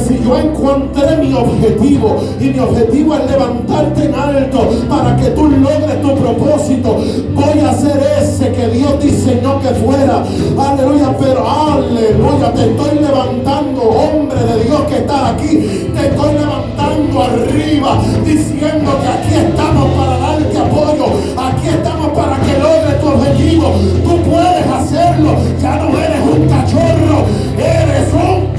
[0.00, 5.48] Si yo encontré mi objetivo y mi objetivo es levantarte en alto para que tú
[5.48, 6.98] logres tu propósito,
[7.34, 10.24] voy a ser ese que Dios diseñó que fuera.
[10.58, 15.90] Aleluya, pero aleluya, te estoy levantando, hombre de Dios que está aquí.
[15.94, 21.06] Te estoy levantando arriba diciendo que aquí estamos para darte apoyo.
[21.38, 23.72] Aquí estamos para que logres tu objetivo.
[24.02, 25.36] Tú puedes hacerlo.
[25.62, 27.24] Ya no eres un cachorro,
[27.56, 28.53] eres un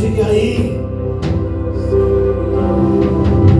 [0.00, 0.80] sigue ahí.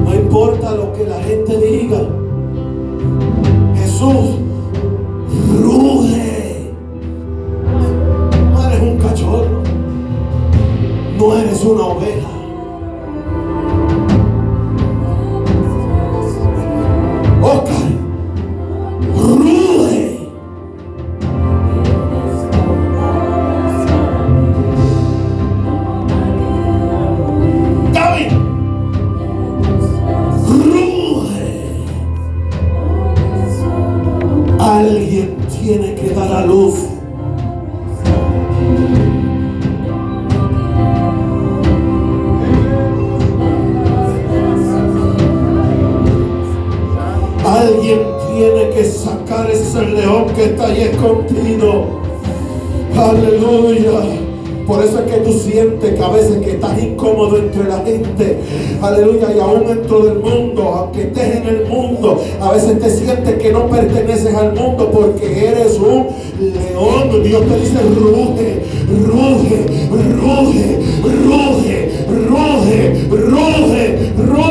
[0.05, 2.01] No importa lo que la gente diga.
[3.77, 4.40] Jesús
[58.91, 63.35] aleluya, y aún dentro del mundo, aunque estés en el mundo, a veces te sientes
[63.37, 66.09] que no perteneces al mundo porque eres un
[66.39, 67.23] león.
[67.23, 68.63] Dios te dice, ruge,
[69.07, 69.67] ruge,
[69.99, 70.79] ruge,
[71.27, 71.89] ruge,
[72.29, 74.50] ruge, ruge, ruge.